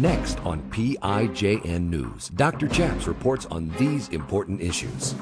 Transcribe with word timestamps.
Next 0.00 0.40
on 0.46 0.62
PIJN 0.70 1.90
News, 1.90 2.28
Dr. 2.30 2.68
Chaps 2.68 3.06
reports 3.06 3.44
on 3.44 3.68
these 3.76 4.08
important 4.08 4.62
issues. 4.62 5.14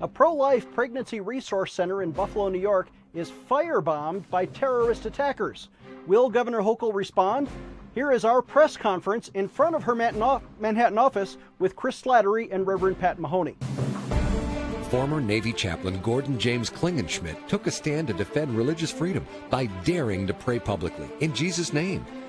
A 0.00 0.06
pro 0.06 0.32
life 0.32 0.72
pregnancy 0.72 1.18
resource 1.18 1.72
center 1.72 2.00
in 2.00 2.12
Buffalo, 2.12 2.48
New 2.48 2.60
York 2.60 2.90
is 3.12 3.32
firebombed 3.50 4.30
by 4.30 4.46
terrorist 4.46 5.04
attackers. 5.04 5.68
Will 6.06 6.30
Governor 6.30 6.60
Hochul 6.60 6.94
respond? 6.94 7.48
Here 7.92 8.12
is 8.12 8.24
our 8.24 8.40
press 8.40 8.76
conference 8.76 9.32
in 9.34 9.48
front 9.48 9.74
of 9.74 9.82
her 9.82 9.96
Manhattan 9.96 10.98
office 10.98 11.36
with 11.58 11.74
Chris 11.74 12.00
Slattery 12.00 12.52
and 12.52 12.68
Reverend 12.68 13.00
Pat 13.00 13.18
Mahoney. 13.18 13.56
Former 14.90 15.20
Navy 15.20 15.52
chaplain 15.52 16.00
Gordon 16.02 16.38
James 16.38 16.70
Klingenschmitt 16.70 17.48
took 17.48 17.66
a 17.66 17.70
stand 17.72 18.06
to 18.06 18.14
defend 18.14 18.56
religious 18.56 18.92
freedom 18.92 19.26
by 19.50 19.66
daring 19.82 20.24
to 20.28 20.34
pray 20.34 20.60
publicly 20.60 21.08
in 21.18 21.34
Jesus' 21.34 21.72
name. 21.72 22.06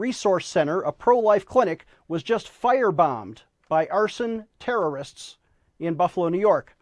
resource 0.00 0.46
center, 0.46 0.80
a 0.80 0.90
pro 0.90 1.18
life 1.18 1.44
clinic, 1.44 1.84
was 2.08 2.22
just 2.22 2.50
firebombed 2.50 3.42
by 3.68 3.86
arson 3.88 4.46
terrorists 4.58 5.36
in 5.78 5.94
Buffalo, 5.94 6.28
New 6.28 6.40
York. 6.40 6.76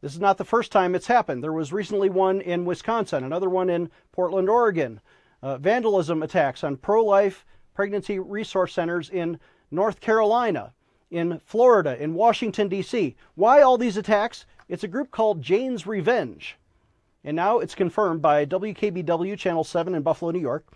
This 0.00 0.14
is 0.14 0.20
not 0.20 0.38
the 0.38 0.44
first 0.44 0.70
time 0.70 0.94
it's 0.94 1.08
happened. 1.08 1.42
There 1.42 1.52
was 1.52 1.72
recently 1.72 2.08
one 2.08 2.40
in 2.40 2.64
Wisconsin, 2.64 3.24
another 3.24 3.48
one 3.48 3.68
in 3.68 3.90
Portland, 4.12 4.48
Oregon. 4.48 5.00
Uh, 5.42 5.56
vandalism 5.56 6.22
attacks 6.22 6.62
on 6.62 6.76
pro 6.76 7.04
life 7.04 7.44
pregnancy 7.74 8.18
resource 8.18 8.74
centers 8.74 9.08
in 9.08 9.40
North 9.70 10.00
Carolina, 10.00 10.72
in 11.10 11.40
Florida, 11.44 12.00
in 12.00 12.14
Washington, 12.14 12.68
D.C. 12.68 13.16
Why 13.34 13.62
all 13.62 13.78
these 13.78 13.96
attacks? 13.96 14.46
It's 14.68 14.84
a 14.84 14.88
group 14.88 15.10
called 15.10 15.42
Jane's 15.42 15.86
Revenge. 15.86 16.58
And 17.24 17.34
now 17.34 17.58
it's 17.58 17.74
confirmed 17.74 18.20
by 18.20 18.44
WKBW 18.46 19.38
Channel 19.38 19.64
7 19.64 19.94
in 19.94 20.02
Buffalo, 20.02 20.30
New 20.30 20.40
York, 20.40 20.66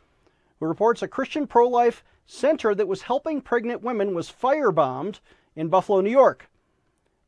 who 0.62 0.68
reports 0.68 1.02
a 1.02 1.08
Christian 1.08 1.44
pro 1.44 1.66
life 1.66 2.04
center 2.24 2.72
that 2.72 2.86
was 2.86 3.02
helping 3.02 3.40
pregnant 3.40 3.82
women 3.82 4.14
was 4.14 4.30
firebombed 4.30 5.18
in 5.56 5.66
Buffalo, 5.66 6.00
New 6.00 6.08
York 6.08 6.48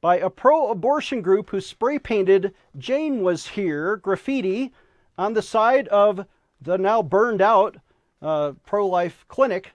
by 0.00 0.18
a 0.18 0.30
pro 0.30 0.70
abortion 0.70 1.20
group 1.20 1.50
who 1.50 1.60
spray 1.60 1.98
painted 1.98 2.54
Jane 2.78 3.24
was 3.24 3.48
here 3.48 3.96
graffiti 3.96 4.72
on 5.18 5.32
the 5.32 5.42
side 5.42 5.88
of 5.88 6.24
the 6.60 6.78
now 6.78 7.02
burned 7.02 7.42
out 7.42 7.76
uh, 8.22 8.52
pro 8.64 8.86
life 8.86 9.24
clinic, 9.26 9.72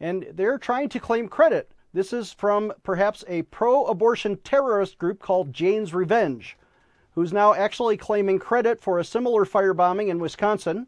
and 0.00 0.26
they're 0.32 0.56
trying 0.56 0.88
to 0.88 0.98
claim 0.98 1.28
credit. 1.28 1.72
This 1.92 2.14
is 2.14 2.32
from 2.32 2.72
perhaps 2.82 3.26
a 3.28 3.42
pro 3.42 3.84
abortion 3.84 4.38
terrorist 4.38 4.96
group 4.96 5.20
called 5.20 5.52
Jane's 5.52 5.92
Revenge, 5.92 6.56
who's 7.14 7.34
now 7.34 7.52
actually 7.52 7.98
claiming 7.98 8.38
credit 8.38 8.80
for 8.80 8.98
a 8.98 9.04
similar 9.04 9.44
firebombing 9.44 10.08
in 10.08 10.18
Wisconsin 10.18 10.86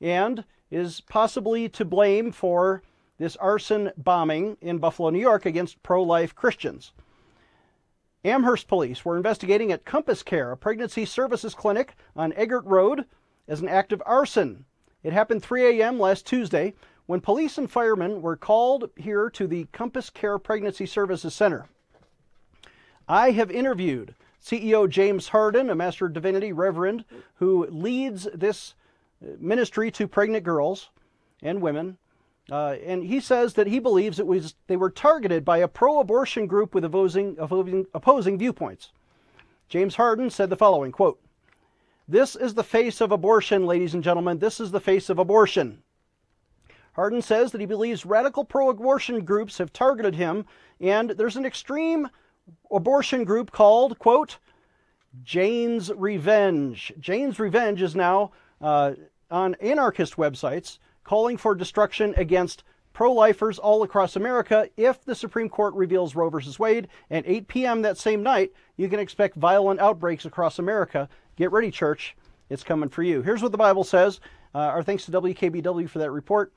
and 0.00 0.44
is 0.70 1.00
possibly 1.00 1.68
to 1.68 1.84
blame 1.84 2.32
for 2.32 2.82
this 3.18 3.36
arson 3.36 3.92
bombing 3.96 4.56
in 4.60 4.78
Buffalo, 4.78 5.10
New 5.10 5.20
York 5.20 5.44
against 5.44 5.82
pro 5.82 6.02
life 6.02 6.34
Christians. 6.34 6.92
Amherst 8.24 8.68
police 8.68 9.04
were 9.04 9.16
investigating 9.16 9.72
at 9.72 9.84
Compass 9.84 10.22
Care, 10.22 10.52
a 10.52 10.56
pregnancy 10.56 11.04
services 11.04 11.54
clinic 11.54 11.94
on 12.14 12.32
Eggert 12.34 12.64
Road, 12.66 13.06
as 13.48 13.60
an 13.60 13.68
act 13.68 13.92
of 13.92 14.02
arson. 14.06 14.64
It 15.02 15.12
happened 15.12 15.42
3 15.42 15.80
a.m. 15.80 15.98
last 15.98 16.26
Tuesday 16.26 16.74
when 17.06 17.20
police 17.20 17.58
and 17.58 17.70
firemen 17.70 18.22
were 18.22 18.36
called 18.36 18.90
here 18.96 19.30
to 19.30 19.46
the 19.46 19.66
Compass 19.72 20.10
Care 20.10 20.38
Pregnancy 20.38 20.86
Services 20.86 21.34
Center. 21.34 21.66
I 23.08 23.32
have 23.32 23.50
interviewed 23.50 24.14
CEO 24.40 24.88
James 24.88 25.28
Harden, 25.28 25.68
a 25.68 25.74
Master 25.74 26.06
of 26.06 26.12
Divinity 26.12 26.52
Reverend 26.52 27.04
who 27.34 27.66
leads 27.66 28.28
this 28.32 28.74
ministry 29.38 29.90
to 29.92 30.08
pregnant 30.08 30.44
girls 30.44 30.90
and 31.42 31.60
women. 31.60 31.98
Uh, 32.50 32.76
and 32.84 33.04
he 33.04 33.20
says 33.20 33.54
that 33.54 33.66
he 33.66 33.78
believes 33.78 34.18
it 34.18 34.26
was 34.26 34.54
they 34.66 34.76
were 34.76 34.90
targeted 34.90 35.44
by 35.44 35.58
a 35.58 35.68
pro-abortion 35.68 36.46
group 36.46 36.74
with 36.74 36.84
opposing, 36.84 37.36
opposing, 37.38 37.86
opposing 37.94 38.38
viewpoints. 38.38 38.92
James 39.68 39.94
Harden 39.94 40.30
said 40.30 40.50
the 40.50 40.56
following 40.56 40.90
quote, 40.90 41.20
this 42.10 42.34
is 42.34 42.54
the 42.54 42.64
face 42.64 43.00
of 43.00 43.12
abortion, 43.12 43.66
ladies 43.66 43.94
and 43.94 44.02
gentlemen. 44.02 44.40
This 44.40 44.58
is 44.58 44.72
the 44.72 44.80
face 44.80 45.10
of 45.10 45.20
abortion. 45.20 45.84
Harden 46.94 47.22
says 47.22 47.52
that 47.52 47.60
he 47.60 47.68
believes 47.68 48.04
radical 48.04 48.44
pro 48.44 48.68
abortion 48.68 49.24
groups 49.24 49.58
have 49.58 49.72
targeted 49.72 50.16
him, 50.16 50.44
and 50.80 51.10
there's 51.10 51.36
an 51.36 51.46
extreme 51.46 52.08
abortion 52.68 53.22
group 53.22 53.52
called, 53.52 53.96
quote, 54.00 54.38
Jane's 55.22 55.92
Revenge. 55.92 56.92
Jane's 56.98 57.38
Revenge 57.38 57.80
is 57.80 57.94
now 57.94 58.32
uh, 58.60 58.92
on 59.30 59.54
anarchist 59.56 60.16
websites 60.16 60.78
calling 61.04 61.36
for 61.36 61.54
destruction 61.54 62.14
against 62.16 62.62
pro 62.92 63.12
lifers 63.12 63.58
all 63.58 63.82
across 63.82 64.16
America 64.16 64.68
if 64.76 65.04
the 65.04 65.14
Supreme 65.14 65.48
Court 65.48 65.74
reveals 65.74 66.14
Roe 66.14 66.30
v. 66.30 66.38
Wade. 66.58 66.88
At 67.10 67.24
8 67.26 67.48
p.m. 67.48 67.82
that 67.82 67.98
same 67.98 68.22
night, 68.22 68.52
you 68.76 68.88
can 68.88 69.00
expect 69.00 69.36
violent 69.36 69.80
outbreaks 69.80 70.24
across 70.24 70.58
America 70.58 71.08
Get 71.40 71.52
ready, 71.52 71.70
church. 71.70 72.18
It's 72.50 72.62
coming 72.62 72.90
for 72.90 73.02
you. 73.02 73.22
Here's 73.22 73.42
what 73.42 73.50
the 73.50 73.56
Bible 73.56 73.82
says. 73.82 74.20
Uh, 74.54 74.58
our 74.58 74.82
thanks 74.82 75.06
to 75.06 75.10
WKBW 75.10 75.88
for 75.88 75.98
that 75.98 76.10
report. 76.10 76.52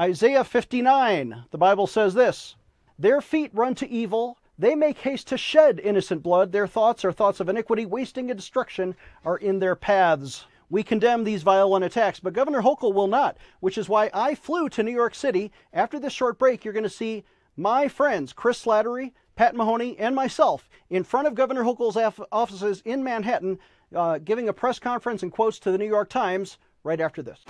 Isaiah 0.00 0.42
59, 0.42 1.44
the 1.52 1.58
Bible 1.58 1.86
says 1.86 2.12
this 2.12 2.56
Their 2.98 3.20
feet 3.20 3.52
run 3.54 3.76
to 3.76 3.88
evil. 3.88 4.36
They 4.58 4.74
make 4.74 4.98
haste 4.98 5.28
to 5.28 5.38
shed 5.38 5.78
innocent 5.78 6.24
blood. 6.24 6.50
Their 6.50 6.66
thoughts 6.66 7.04
are 7.04 7.12
thoughts 7.12 7.38
of 7.38 7.48
iniquity, 7.48 7.86
wasting 7.86 8.32
and 8.32 8.36
destruction 8.36 8.96
are 9.24 9.36
in 9.36 9.60
their 9.60 9.76
paths. 9.76 10.46
We 10.68 10.82
condemn 10.82 11.24
these 11.24 11.42
violent 11.42 11.84
attacks, 11.84 12.18
but 12.18 12.32
Governor 12.32 12.62
Hochul 12.62 12.92
will 12.92 13.06
not, 13.06 13.36
which 13.60 13.78
is 13.78 13.88
why 13.88 14.10
I 14.12 14.34
flew 14.34 14.68
to 14.70 14.82
New 14.82 14.92
York 14.92 15.14
City. 15.14 15.52
After 15.72 15.98
this 15.98 16.12
short 16.12 16.38
break, 16.38 16.64
you're 16.64 16.74
going 16.74 16.82
to 16.82 16.90
see 16.90 17.24
my 17.56 17.88
friends, 17.88 18.32
Chris 18.32 18.64
Slattery, 18.64 19.12
Pat 19.36 19.54
Mahoney, 19.54 19.96
and 19.98 20.14
myself 20.14 20.68
in 20.90 21.04
front 21.04 21.28
of 21.28 21.34
Governor 21.34 21.62
Hochul's 21.62 21.96
offices 22.32 22.82
in 22.84 23.04
Manhattan 23.04 23.58
uh, 23.94 24.18
giving 24.18 24.48
a 24.48 24.52
press 24.52 24.78
conference 24.78 25.22
and 25.22 25.30
quotes 25.30 25.58
to 25.60 25.70
the 25.70 25.78
New 25.78 25.86
York 25.86 26.08
Times 26.08 26.58
right 26.82 27.00
after 27.00 27.22
this. 27.22 27.44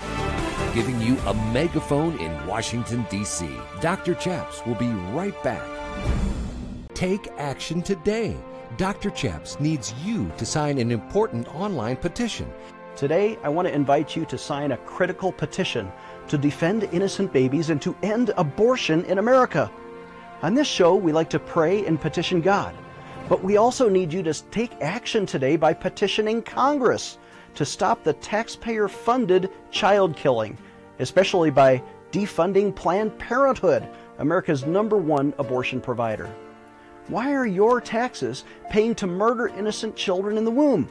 Giving 0.74 1.00
you 1.00 1.16
a 1.26 1.34
megaphone 1.52 2.18
in 2.18 2.46
Washington, 2.46 3.06
D.C. 3.08 3.48
Dr. 3.80 4.14
Chaps 4.14 4.64
will 4.66 4.74
be 4.74 4.88
right 5.12 5.40
back. 5.42 5.66
Take 6.92 7.28
action 7.38 7.82
today. 7.82 8.36
Dr. 8.76 9.10
Chaps 9.10 9.58
needs 9.58 9.94
you 10.04 10.30
to 10.36 10.44
sign 10.44 10.78
an 10.78 10.90
important 10.90 11.48
online 11.54 11.96
petition. 11.96 12.52
Today, 12.96 13.38
I 13.42 13.50
want 13.50 13.68
to 13.68 13.74
invite 13.74 14.16
you 14.16 14.24
to 14.24 14.38
sign 14.38 14.72
a 14.72 14.78
critical 14.78 15.30
petition 15.30 15.92
to 16.28 16.38
defend 16.38 16.84
innocent 16.84 17.30
babies 17.30 17.68
and 17.68 17.80
to 17.82 17.94
end 18.02 18.32
abortion 18.38 19.04
in 19.04 19.18
America. 19.18 19.70
On 20.40 20.54
this 20.54 20.66
show, 20.66 20.94
we 20.94 21.12
like 21.12 21.28
to 21.30 21.38
pray 21.38 21.84
and 21.84 22.00
petition 22.00 22.40
God. 22.40 22.74
But 23.28 23.44
we 23.44 23.58
also 23.58 23.90
need 23.90 24.14
you 24.14 24.22
to 24.22 24.32
take 24.50 24.80
action 24.80 25.26
today 25.26 25.56
by 25.56 25.74
petitioning 25.74 26.40
Congress 26.40 27.18
to 27.56 27.66
stop 27.66 28.02
the 28.02 28.14
taxpayer 28.14 28.88
funded 28.88 29.50
child 29.70 30.16
killing, 30.16 30.56
especially 30.98 31.50
by 31.50 31.82
defunding 32.12 32.74
Planned 32.74 33.18
Parenthood, 33.18 33.86
America's 34.20 34.64
number 34.64 34.96
one 34.96 35.34
abortion 35.38 35.82
provider. 35.82 36.34
Why 37.08 37.34
are 37.34 37.46
your 37.46 37.78
taxes 37.78 38.44
paying 38.70 38.94
to 38.94 39.06
murder 39.06 39.48
innocent 39.48 39.96
children 39.96 40.38
in 40.38 40.46
the 40.46 40.50
womb? 40.50 40.88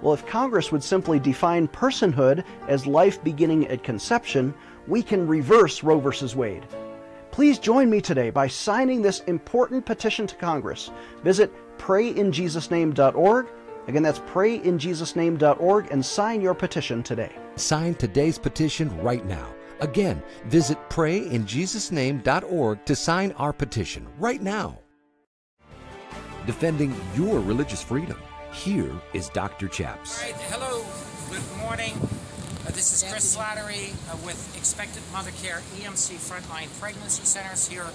Well, 0.00 0.14
if 0.14 0.26
Congress 0.26 0.70
would 0.70 0.84
simply 0.84 1.18
define 1.18 1.68
personhood 1.68 2.44
as 2.68 2.86
life 2.86 3.22
beginning 3.24 3.66
at 3.68 3.82
conception, 3.82 4.54
we 4.86 5.02
can 5.02 5.26
reverse 5.26 5.82
Roe 5.82 5.98
v. 5.98 6.34
Wade. 6.36 6.66
Please 7.30 7.58
join 7.58 7.90
me 7.90 8.00
today 8.00 8.30
by 8.30 8.48
signing 8.48 9.02
this 9.02 9.20
important 9.20 9.84
petition 9.84 10.26
to 10.26 10.34
Congress. 10.36 10.90
Visit 11.22 11.52
prayinjesusname.org. 11.78 13.46
Again, 13.86 14.02
that's 14.02 14.18
prayinjesusname.org 14.20 15.90
and 15.90 16.04
sign 16.04 16.40
your 16.40 16.54
petition 16.54 17.02
today. 17.02 17.32
Sign 17.56 17.94
today's 17.94 18.38
petition 18.38 18.96
right 19.00 19.24
now. 19.24 19.54
Again, 19.80 20.22
visit 20.46 20.76
prayinjesusname.org 20.90 22.84
to 22.84 22.96
sign 22.96 23.32
our 23.32 23.52
petition 23.52 24.06
right 24.18 24.42
now. 24.42 24.78
Defending 26.46 26.94
your 27.14 27.40
religious 27.40 27.82
freedom. 27.82 28.18
Here 28.64 28.90
is 29.14 29.28
Dr. 29.28 29.68
Chaps. 29.68 30.20
Hello, 30.50 30.84
good 31.30 31.46
morning. 31.62 31.94
this 32.66 32.92
is 32.92 33.08
Chris 33.08 33.36
Slattery 33.36 33.94
uh, 34.10 34.16
with 34.26 34.52
Expectant 34.58 35.04
Mother 35.12 35.30
Care 35.40 35.62
EMC 35.78 36.18
Frontline 36.18 36.66
Pregnancy 36.80 37.24
Centers 37.24 37.68
here 37.68 37.86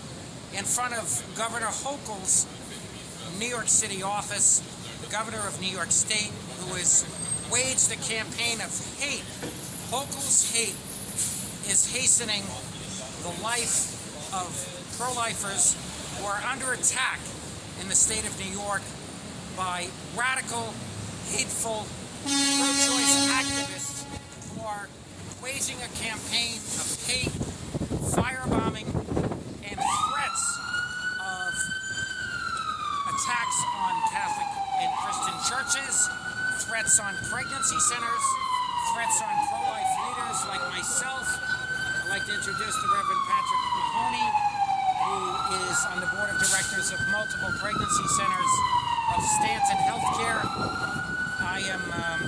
in 0.58 0.64
front 0.64 0.94
of 0.94 1.04
Governor 1.36 1.68
Hochul's 1.68 2.48
New 3.38 3.46
York 3.46 3.68
City 3.68 4.04
office, 4.04 4.64
the 5.04 5.12
governor 5.12 5.46
of 5.46 5.60
New 5.60 5.68
York 5.68 5.92
State, 5.92 6.32
who 6.62 6.76
has 6.76 7.04
waged 7.52 7.92
a 7.92 8.00
campaign 8.08 8.62
of 8.62 8.72
hate. 8.98 9.28
Hochul's 9.92 10.50
hate 10.50 10.80
is 11.70 11.92
hastening 11.92 12.44
the 13.22 13.44
life 13.44 13.92
of 14.32 14.48
pro-lifers 14.98 15.76
who 16.18 16.26
are 16.26 16.42
under 16.50 16.72
attack 16.72 17.20
in 17.82 17.90
the 17.90 17.96
state 17.96 18.26
of 18.26 18.40
New 18.40 18.58
York 18.58 18.82
by 19.58 19.88
radical, 20.18 20.74
hateful, 21.30 21.86
pro-choice 22.26 23.16
activists 23.30 24.06
who 24.54 24.66
are 24.66 24.90
waging 25.44 25.78
a 25.86 25.92
campaign 26.02 26.58
of 26.82 26.88
hate, 27.06 27.34
firebombing, 28.18 28.90
and 29.62 29.78
threats 29.78 30.44
of 31.22 31.52
attacks 33.14 33.60
on 33.78 33.94
Catholic 34.10 34.50
and 34.82 34.90
Christian 35.06 35.38
churches, 35.46 36.10
threats 36.66 37.00
on 37.00 37.14
pregnancy 37.30 37.80
centers, 37.94 38.26
threats 38.94 39.22
on 39.22 39.34
pro-life 39.54 39.92
leaders 40.02 40.40
like 40.50 40.66
myself. 40.74 41.30
I'd 41.30 42.10
like 42.10 42.26
to 42.26 42.34
introduce 42.34 42.76
the 42.82 42.90
Reverend 42.90 43.24
Patrick 43.30 43.62
Mahoney, 43.78 44.28
who 45.04 45.18
is 45.70 45.80
on 45.94 46.00
the 46.02 46.10
board 46.10 46.30
of 46.34 46.38
directors 46.42 46.90
of 46.90 47.00
multiple 47.12 47.54
pregnancy 47.62 48.08
centers 48.18 48.73
of 49.16 49.24
Stanton 49.24 49.78
Healthcare. 49.86 50.42
I 51.40 51.62
am 51.70 51.82
um, 51.94 52.22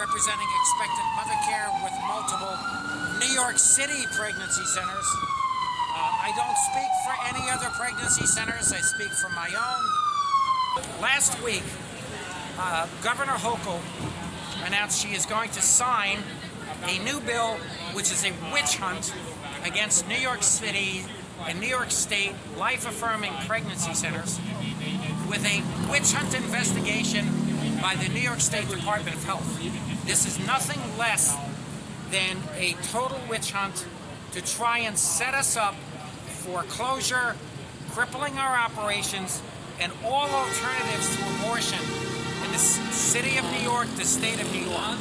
representing 0.00 0.48
Expectant 0.60 1.08
Mother 1.16 1.36
Care 1.44 1.68
with 1.84 1.92
multiple 2.08 2.56
New 3.20 3.34
York 3.34 3.58
City 3.58 4.06
pregnancy 4.16 4.64
centers. 4.64 5.08
Uh, 5.92 6.24
I 6.24 6.32
don't 6.34 6.56
speak 6.72 6.88
for 7.04 7.14
any 7.28 7.50
other 7.50 7.68
pregnancy 7.76 8.24
centers. 8.24 8.72
I 8.72 8.80
speak 8.80 9.10
for 9.10 9.28
my 9.30 9.48
own. 9.48 11.02
Last 11.02 11.42
week, 11.42 11.64
uh, 12.58 12.86
Governor 13.02 13.32
Hochul 13.32 13.80
announced 14.64 15.04
she 15.04 15.14
is 15.14 15.26
going 15.26 15.50
to 15.50 15.60
sign 15.60 16.20
a 16.84 16.98
new 17.04 17.20
bill, 17.20 17.56
which 17.92 18.10
is 18.10 18.24
a 18.24 18.32
witch 18.50 18.76
hunt 18.76 19.12
against 19.64 20.08
New 20.08 20.16
York 20.16 20.42
City 20.42 21.04
and 21.46 21.60
New 21.60 21.68
York 21.68 21.90
State 21.90 22.32
life-affirming 22.56 23.32
pregnancy 23.46 23.92
centers 23.92 24.40
with 25.28 25.44
a 25.44 25.62
witch 25.90 26.12
hunt 26.12 26.34
investigation 26.34 27.26
by 27.82 27.94
the 27.96 28.08
New 28.08 28.20
York 28.20 28.40
State 28.40 28.68
Department 28.68 29.14
of 29.14 29.24
Health. 29.24 30.06
This 30.06 30.26
is 30.26 30.38
nothing 30.46 30.80
less 30.96 31.36
than 32.10 32.38
a 32.56 32.72
total 32.90 33.20
witch 33.28 33.52
hunt 33.52 33.86
to 34.32 34.40
try 34.40 34.78
and 34.78 34.98
set 34.98 35.34
us 35.34 35.56
up 35.56 35.74
for 36.28 36.62
closure, 36.62 37.36
crippling 37.90 38.38
our 38.38 38.56
operations, 38.56 39.42
and 39.80 39.92
all 40.04 40.28
alternatives 40.30 41.14
to 41.16 41.22
abortion 41.36 41.78
in 42.44 42.52
the 42.52 42.58
city 42.58 43.36
of 43.36 43.44
New 43.52 43.60
York, 43.60 43.86
the 43.96 44.04
state 44.04 44.40
of 44.40 44.50
New 44.52 44.62
York. 44.62 44.98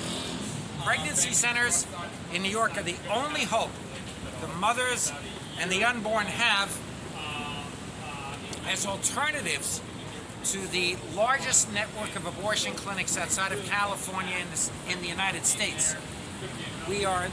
Pregnancy 0.84 1.32
centers 1.32 1.88
in 2.34 2.42
New 2.42 2.52
York 2.52 2.78
are 2.78 2.84
the 2.84 2.98
only 3.10 3.46
hope 3.46 3.72
the 4.42 4.48
mothers 4.60 5.12
and 5.60 5.72
the 5.72 5.84
unborn 5.84 6.26
have 6.26 6.78
as 8.68 8.86
alternatives 8.86 9.82
to 10.46 10.68
the 10.68 10.96
largest 11.16 11.72
network 11.74 12.16
of 12.16 12.26
abortion 12.26 12.74
clinics 12.74 13.18
outside 13.18 13.52
of 13.52 13.64
California 13.66 14.36
in, 14.42 14.50
this, 14.50 14.72
in 14.90 15.02
the 15.02 15.08
United 15.08 15.46
States. 15.46 15.96
We 16.88 17.06
are 17.06 17.28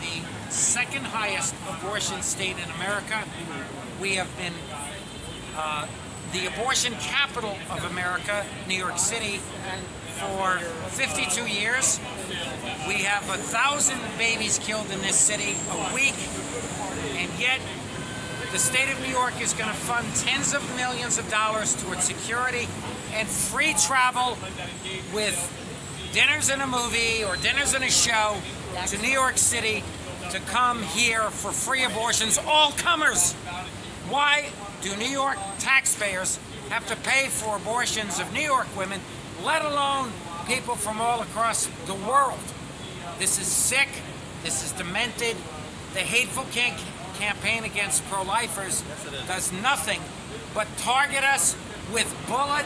the 0.00 0.50
second 0.50 1.04
highest 1.04 1.54
abortion 1.68 2.22
state 2.22 2.56
in 2.58 2.70
America. 2.76 3.22
We 4.00 4.14
have 4.16 4.34
been 4.36 4.54
uh, 5.56 5.86
the 6.32 6.46
abortion 6.46 6.94
capital 6.94 7.56
of 7.70 7.84
America, 7.84 8.44
New 8.68 8.76
York 8.76 8.98
City, 8.98 9.40
for 10.20 10.58
52 10.90 11.46
years. 11.46 11.98
We 12.86 13.02
have 13.04 13.28
a 13.30 13.38
thousand 13.38 14.00
babies 14.18 14.58
killed 14.58 14.90
in 14.90 15.00
this 15.00 15.16
city 15.16 15.56
a 15.70 15.94
week, 15.94 16.14
and 17.16 17.30
yet 17.38 17.60
the 18.52 18.58
state 18.58 18.90
of 18.90 19.00
New 19.00 19.08
York 19.08 19.40
is 19.40 19.52
going 19.52 19.70
to 19.70 19.76
fund 19.76 20.06
tens 20.16 20.54
of 20.54 20.76
millions 20.76 21.18
of 21.18 21.30
dollars 21.30 21.80
towards 21.84 22.02
security 22.02 22.66
and 23.12 23.28
free 23.28 23.74
travel 23.74 24.36
with 25.14 25.38
dinners 26.12 26.50
in 26.50 26.60
a 26.60 26.66
movie 26.66 27.22
or 27.22 27.36
dinners 27.36 27.74
in 27.74 27.84
a 27.84 27.90
show 27.90 28.36
to 28.88 28.98
New 28.98 29.08
York 29.08 29.38
City 29.38 29.84
to 30.30 30.40
come 30.40 30.82
here 30.82 31.30
for 31.30 31.52
free 31.52 31.84
abortions, 31.84 32.38
all 32.44 32.72
comers. 32.72 33.34
Why 34.08 34.48
do 34.82 34.96
New 34.96 35.08
York 35.08 35.38
taxpayers 35.60 36.40
have 36.70 36.86
to 36.88 36.96
pay 36.96 37.28
for 37.28 37.56
abortions 37.56 38.18
of 38.18 38.32
New 38.32 38.40
York 38.40 38.66
women, 38.76 39.00
let 39.44 39.64
alone 39.64 40.10
people 40.48 40.74
from 40.74 41.00
all 41.00 41.22
across 41.22 41.66
the 41.86 41.94
world? 41.94 42.40
This 43.20 43.40
is 43.40 43.46
sick. 43.46 43.88
This 44.42 44.64
is 44.64 44.72
demented. 44.72 45.36
The 45.92 46.00
hateful 46.00 46.44
can 46.50 46.76
campaign 47.20 47.64
against 47.64 48.04
pro-lifers 48.06 48.82
does 49.28 49.52
nothing 49.52 50.00
but 50.54 50.66
target 50.78 51.22
us 51.22 51.54
with 51.92 52.08
bullet 52.26 52.64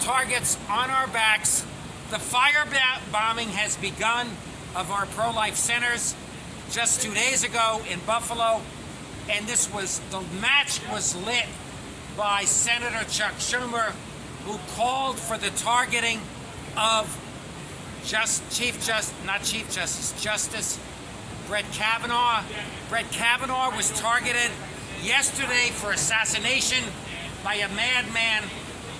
targets 0.00 0.58
on 0.68 0.90
our 0.90 1.06
backs. 1.08 1.62
The 2.10 2.18
fire 2.18 2.66
bombing 3.10 3.48
has 3.48 3.76
begun 3.78 4.28
of 4.76 4.90
our 4.90 5.06
pro-life 5.06 5.56
centers 5.56 6.14
just 6.70 7.00
two 7.00 7.14
days 7.14 7.42
ago 7.42 7.80
in 7.90 7.98
Buffalo, 8.00 8.60
and 9.30 9.46
this 9.46 9.72
was 9.72 10.00
the 10.10 10.20
match 10.40 10.80
was 10.92 11.16
lit 11.16 11.46
by 12.16 12.44
Senator 12.44 13.08
Chuck 13.10 13.34
Schumer, 13.34 13.92
who 14.44 14.58
called 14.76 15.18
for 15.18 15.38
the 15.38 15.50
targeting 15.50 16.20
of 16.76 17.18
just 18.04 18.42
Chief 18.50 18.74
Justice, 18.84 19.14
not 19.24 19.42
Chief 19.42 19.70
Justice, 19.70 20.20
Justice 20.22 20.78
Brett 21.50 21.72
Kavanaugh. 21.72 22.44
Brett 22.88 23.10
Kavanaugh 23.10 23.74
was 23.74 23.90
targeted 23.98 24.52
yesterday 25.02 25.70
for 25.72 25.90
assassination 25.90 26.84
by 27.42 27.54
a 27.54 27.68
madman 27.70 28.44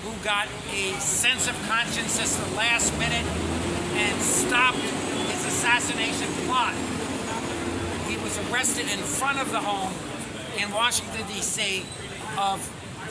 who 0.03 0.11
got 0.21 0.49
a 0.73 0.91
sense 0.99 1.47
of 1.47 1.55
conscience 1.69 2.19
at 2.19 2.49
the 2.49 2.55
last 2.57 2.91
minute 2.99 3.25
and 3.95 4.21
stopped 4.21 4.75
his 4.75 5.45
assassination 5.45 6.27
plot. 6.45 6.73
He 8.09 8.17
was 8.17 8.37
arrested 8.51 8.89
in 8.91 8.99
front 8.99 9.39
of 9.39 9.49
the 9.51 9.61
home 9.61 9.93
in 10.61 10.69
Washington, 10.73 11.25
D.C. 11.27 11.85
of 12.37 12.59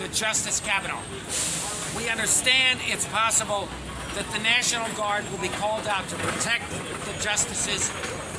the 0.01 0.09
Justice 0.09 0.61
Kavanaugh. 0.61 1.01
We 1.97 2.11
understand 2.11 2.81
it's 2.85 3.07
possible 3.07 3.71
that 4.17 4.31
the 4.33 4.39
National 4.41 4.87
Guard 4.97 5.25
will 5.31 5.39
be 5.39 5.49
called 5.49 5.87
out 5.87 6.07
to 6.09 6.17
protect 6.17 6.71
the 7.07 7.23
justices 7.23 7.91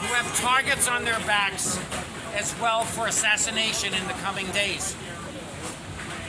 who 0.02 0.14
have 0.16 0.40
targets 0.40 0.88
on 0.88 1.06
their 1.06 1.20
backs 1.22 1.80
as 2.34 2.58
well 2.60 2.84
for 2.84 3.08
assassination 3.08 3.94
in 3.94 4.08
the 4.08 4.14
coming 4.14 4.48
days. 4.48 4.94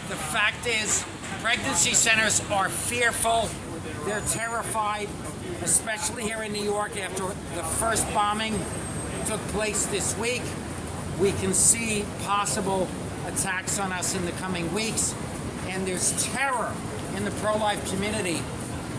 The 0.09 0.17
fact 0.17 0.67
is, 0.67 1.05
pregnancy 1.41 1.95
centers 1.95 2.43
are 2.51 2.69
fearful. 2.69 3.49
They're 4.05 4.21
terrified, 4.29 5.09
especially 5.63 6.25
here 6.25 6.43
in 6.43 6.53
New 6.53 6.63
York 6.63 6.99
after 6.99 7.25
the 7.55 7.63
first 7.63 8.07
bombing 8.13 8.55
took 9.27 9.41
place 9.49 9.87
this 9.87 10.19
week. 10.19 10.43
We 11.19 11.33
can 11.33 11.55
see 11.55 12.05
possible 12.25 12.89
attacks 13.27 13.79
on 13.79 13.91
us 13.91 14.15
in 14.15 14.27
the 14.27 14.33
coming 14.33 14.73
weeks. 14.75 15.15
And 15.69 15.87
there's 15.87 16.23
terror 16.25 16.75
in 17.17 17.25
the 17.25 17.31
pro-life 17.31 17.89
community 17.91 18.43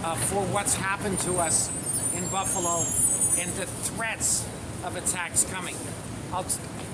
uh, 0.03 0.15
for 0.15 0.43
what's 0.45 0.73
happened 0.73 1.19
to 1.19 1.35
us 1.35 1.69
in 2.15 2.27
Buffalo 2.29 2.85
and 3.39 3.51
the 3.53 3.65
threats 3.65 4.47
of 4.83 4.95
attacks 4.95 5.45
coming. 5.45 5.75
I'll, 6.31 6.45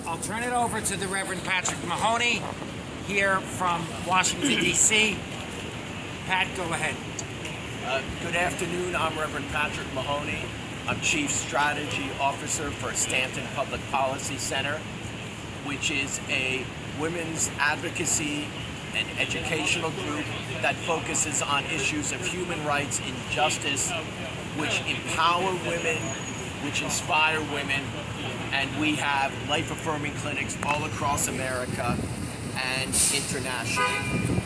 I'll 0.06 0.18
turn 0.20 0.44
it 0.44 0.54
over 0.54 0.80
to 0.80 0.98
the 0.98 1.08
Reverend 1.08 1.44
Patrick 1.44 1.84
Mahoney 1.86 2.42
here 3.08 3.40
from 3.40 3.86
Washington, 4.08 4.50
D.C. 4.62 5.18
Pat, 6.26 6.48
go 6.56 6.64
ahead. 6.64 6.96
Uh, 7.86 8.02
good 8.24 8.36
afternoon. 8.36 8.96
I'm 8.96 9.18
Reverend 9.18 9.48
Patrick 9.48 9.92
Mahoney. 9.94 10.46
I'm 10.88 11.00
Chief 11.02 11.32
Strategy 11.32 12.10
Officer 12.20 12.70
for 12.70 12.94
Stanton 12.94 13.44
Public 13.56 13.82
Policy 13.90 14.38
Center, 14.38 14.80
which 15.66 15.90
is 15.90 16.20
a 16.30 16.66
women's 17.00 17.50
advocacy 17.58 18.46
and 18.96 19.08
educational 19.20 19.92
group 19.92 20.26
that 20.62 20.76
focuses 20.76 21.42
on 21.42 21.64
issues 21.66 22.12
of 22.12 22.26
human 22.26 22.64
rights 22.66 23.02
and 23.04 23.16
justice, 23.32 23.92
which 24.58 24.82
empower 24.88 25.52
women, 25.68 25.98
which 26.64 26.82
inspire 26.82 27.40
women, 27.54 27.82
and 28.52 28.70
we 28.80 28.96
have 28.96 29.32
life 29.50 29.72
affirming 29.72 30.14
clinics 30.16 30.58
all 30.66 30.84
across 30.86 31.28
America 31.28 31.98
and 32.56 32.90
internationally. 33.16 34.42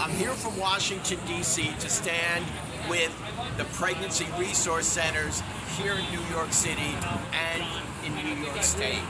I'm 0.00 0.10
here 0.12 0.32
from 0.32 0.58
Washington, 0.58 1.18
D.C. 1.26 1.70
to 1.80 1.88
stand 1.88 2.44
with 2.88 3.12
the 3.56 3.64
pregnancy 3.76 4.26
resource 4.38 4.86
centers 4.86 5.42
here 5.76 5.94
in 5.94 6.04
New 6.10 6.24
York 6.34 6.52
City 6.52 6.94
and 7.32 7.62
in 8.04 8.14
New 8.24 8.44
York 8.44 8.62
State. 8.62 9.02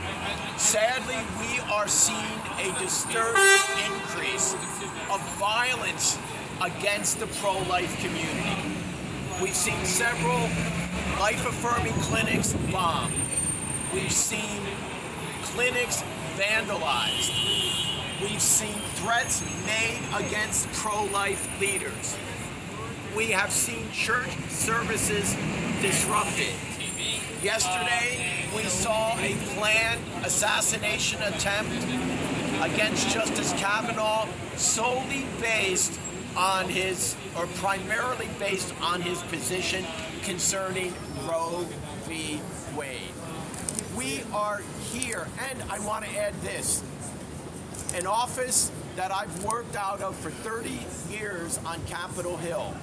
Sadly, 0.57 1.17
we 1.39 1.59
are 1.71 1.87
seeing 1.87 2.39
a 2.59 2.79
disturbing 2.79 3.41
increase 3.85 4.53
of 5.11 5.21
violence 5.37 6.17
against 6.61 7.19
the 7.19 7.27
pro-life 7.27 7.97
community. 7.99 8.79
We've 9.41 9.55
seen 9.55 9.83
several 9.85 10.49
life-affirming 11.19 11.93
clinics 11.93 12.53
bombed. 12.71 13.13
We've 13.93 14.11
seen 14.11 14.61
clinics 15.43 16.03
vandalized. 16.37 17.31
We've 18.21 18.41
seen 18.41 18.75
threats 18.95 19.41
made 19.65 19.99
against 20.13 20.67
pro-life 20.73 21.47
leaders. 21.59 22.17
We 23.15 23.27
have 23.27 23.51
seen 23.51 23.89
church 23.91 24.29
services 24.49 25.35
disrupted. 25.81 26.53
Yesterday, 27.41 28.47
we 28.55 28.63
saw 28.63 29.17
a 29.19 29.35
planned 29.55 30.01
assassination 30.25 31.21
attempt 31.23 31.71
against 32.61 33.09
Justice 33.09 33.53
Kavanaugh 33.53 34.27
solely 34.57 35.25
based 35.39 35.97
on 36.35 36.67
his, 36.67 37.15
or 37.37 37.47
primarily 37.55 38.27
based 38.39 38.73
on 38.81 39.01
his 39.01 39.21
position 39.23 39.85
concerning 40.25 40.91
Roe 41.29 41.67
v. 42.05 42.41
Wade. 42.75 43.13
We 43.95 44.23
are 44.33 44.61
here, 44.91 45.27
and 45.47 45.61
I 45.69 45.77
want 45.85 46.03
to 46.03 46.17
add 46.17 46.33
this 46.41 46.83
an 47.93 48.07
office 48.07 48.71
that 48.95 49.11
I've 49.11 49.43
worked 49.43 49.75
out 49.75 50.01
of 50.01 50.15
for 50.15 50.31
30 50.31 50.79
years 51.13 51.59
on 51.63 51.79
Capitol 51.85 52.37
Hill, 52.37 52.73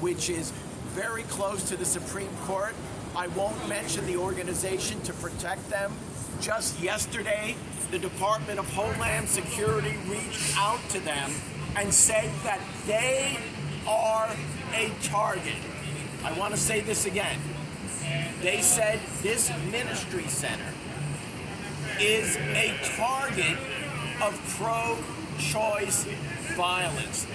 which 0.00 0.28
is 0.28 0.50
very 0.88 1.22
close 1.24 1.62
to 1.70 1.78
the 1.78 1.84
Supreme 1.86 2.34
Court. 2.42 2.74
I 3.16 3.28
won't 3.28 3.66
mention 3.68 4.04
the 4.04 4.18
organization 4.18 5.00
to 5.02 5.14
protect 5.14 5.70
them. 5.70 5.94
Just 6.42 6.78
yesterday, 6.78 7.56
the 7.90 7.98
Department 7.98 8.58
of 8.58 8.70
Homeland 8.74 9.30
Security 9.30 9.96
reached 10.08 10.54
out 10.58 10.80
to 10.90 11.00
them 11.00 11.30
and 11.74 11.92
said 11.92 12.30
that 12.44 12.60
they 12.86 13.38
are 13.88 14.28
a 14.74 14.92
target. 15.02 15.54
I 16.26 16.32
want 16.32 16.52
to 16.52 16.58
say 16.58 16.80
this 16.80 17.06
again. 17.06 17.38
They 18.42 18.60
said 18.60 18.98
this 19.22 19.48
ministry 19.70 20.24
center 20.26 20.72
is 22.00 22.36
a 22.36 22.74
target 22.96 23.56
of 24.20 24.34
pro 24.58 24.98
choice 25.38 26.04
violence. 26.56 27.28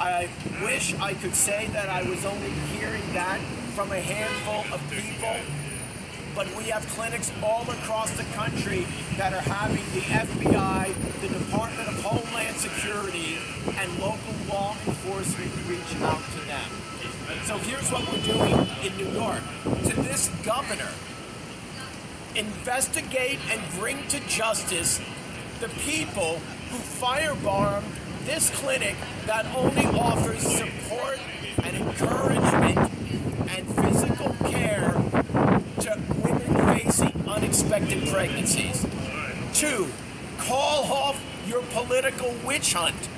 I 0.00 0.28
wish 0.60 0.92
I 0.98 1.14
could 1.14 1.36
say 1.36 1.68
that 1.68 1.88
I 1.88 2.02
was 2.02 2.24
only 2.24 2.50
hearing 2.74 3.04
that 3.12 3.38
from 3.76 3.92
a 3.92 4.00
handful 4.00 4.74
of 4.74 4.82
people, 4.90 5.36
but 6.34 6.48
we 6.56 6.64
have 6.64 6.84
clinics 6.88 7.30
all 7.44 7.62
across 7.70 8.10
the 8.16 8.24
country 8.34 8.88
that 9.18 9.32
are 9.32 9.42
having 9.42 9.84
the 9.94 10.00
FBI, 10.00 11.20
the 11.20 11.28
Department 11.28 11.88
of 11.88 12.02
Homeland 12.02 12.56
Security, 12.56 13.38
and 13.78 13.88
local 14.00 14.34
law 14.48 14.74
enforcement 14.84 15.52
reach 15.68 16.02
out 16.02 16.22
to 16.32 16.40
them. 16.48 16.99
So 17.44 17.58
here's 17.58 17.90
what 17.90 18.06
we're 18.10 18.22
doing 18.22 18.68
in 18.84 18.96
New 18.96 19.18
York. 19.18 19.42
To 19.64 20.02
this 20.02 20.28
governor, 20.44 20.90
investigate 22.36 23.38
and 23.50 23.60
bring 23.78 24.06
to 24.08 24.20
justice 24.28 25.00
the 25.60 25.68
people 25.68 26.40
who 26.70 26.78
firebombed 26.78 27.82
this 28.24 28.50
clinic 28.50 28.96
that 29.26 29.46
only 29.56 29.86
offers 29.98 30.40
support 30.40 31.18
and 31.64 31.76
encouragement 31.76 32.78
and 33.48 33.66
physical 33.74 34.34
care 34.48 34.92
to 35.80 36.00
women 36.22 36.78
facing 36.78 37.28
unexpected 37.28 38.08
pregnancies. 38.08 38.86
Two, 39.54 39.88
call 40.38 40.84
off 40.92 41.20
your 41.48 41.62
political 41.72 42.32
witch 42.44 42.74
hunt. 42.74 43.08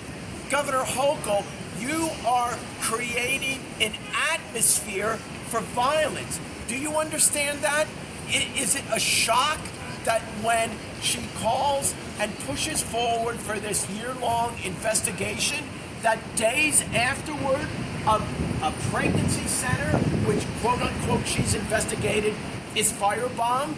Governor 0.50 0.84
Hochul, 0.84 1.44
you 1.82 2.10
are 2.26 2.56
creating 2.80 3.58
an 3.80 3.92
atmosphere 4.32 5.16
for 5.50 5.60
violence. 5.60 6.40
Do 6.68 6.78
you 6.78 6.96
understand 6.96 7.58
that? 7.60 7.86
Is 8.28 8.76
it 8.76 8.84
a 8.92 9.00
shock 9.00 9.58
that 10.04 10.22
when 10.42 10.70
she 11.00 11.20
calls 11.38 11.94
and 12.18 12.36
pushes 12.40 12.82
forward 12.82 13.36
for 13.36 13.58
this 13.58 13.88
year-long 13.90 14.56
investigation, 14.64 15.64
that 16.02 16.18
days 16.36 16.82
afterward, 16.94 17.68
a, 18.06 18.22
a 18.62 18.72
pregnancy 18.90 19.46
center, 19.46 19.98
which 20.26 20.44
quote 20.60 20.80
unquote 20.80 21.26
she's 21.26 21.54
investigated, 21.54 22.34
is 22.74 22.92
firebombed? 22.92 23.76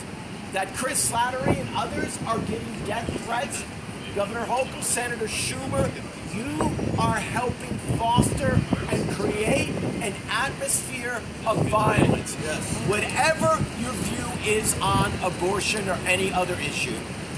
That 0.53 0.73
Chris 0.75 1.11
Slattery 1.11 1.57
and 1.59 1.69
others 1.75 2.17
are 2.27 2.39
getting 2.41 2.87
death 2.87 3.09
threats? 3.25 3.65
Governor 4.15 4.45
Hochul, 4.45 4.83
Senator 4.83 5.27
Schumer, 5.27 5.91
you 6.35 6.71
are 6.99 7.17
helping 7.17 7.77
foster 7.99 8.61
and 8.91 9.11
create 9.11 9.71
an 10.03 10.15
atmosphere 10.31 11.21
of 11.47 11.59
violence. 11.67 12.37
Yes. 12.43 12.79
Whatever 12.89 13.59
your 13.81 13.93
view 13.93 14.53
is 14.53 14.79
on 14.81 15.13
abortion 15.23 15.89
or 15.89 15.99
any 16.07 16.33
other 16.33 16.55
issue, 16.55 16.97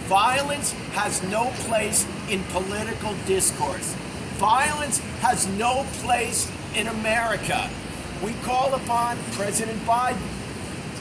violence 0.09 0.73
has 0.93 1.23
no 1.25 1.50
place 1.69 2.07
in 2.31 2.43
political 2.45 3.15
discourse. 3.26 3.95
Violence 4.38 4.99
has 5.21 5.47
no 5.59 5.85
place 6.03 6.50
in 6.75 6.87
America. 6.88 7.69
We 8.25 8.33
call 8.45 8.75
upon 8.75 9.17
President 9.33 9.79
Biden, 9.83 10.19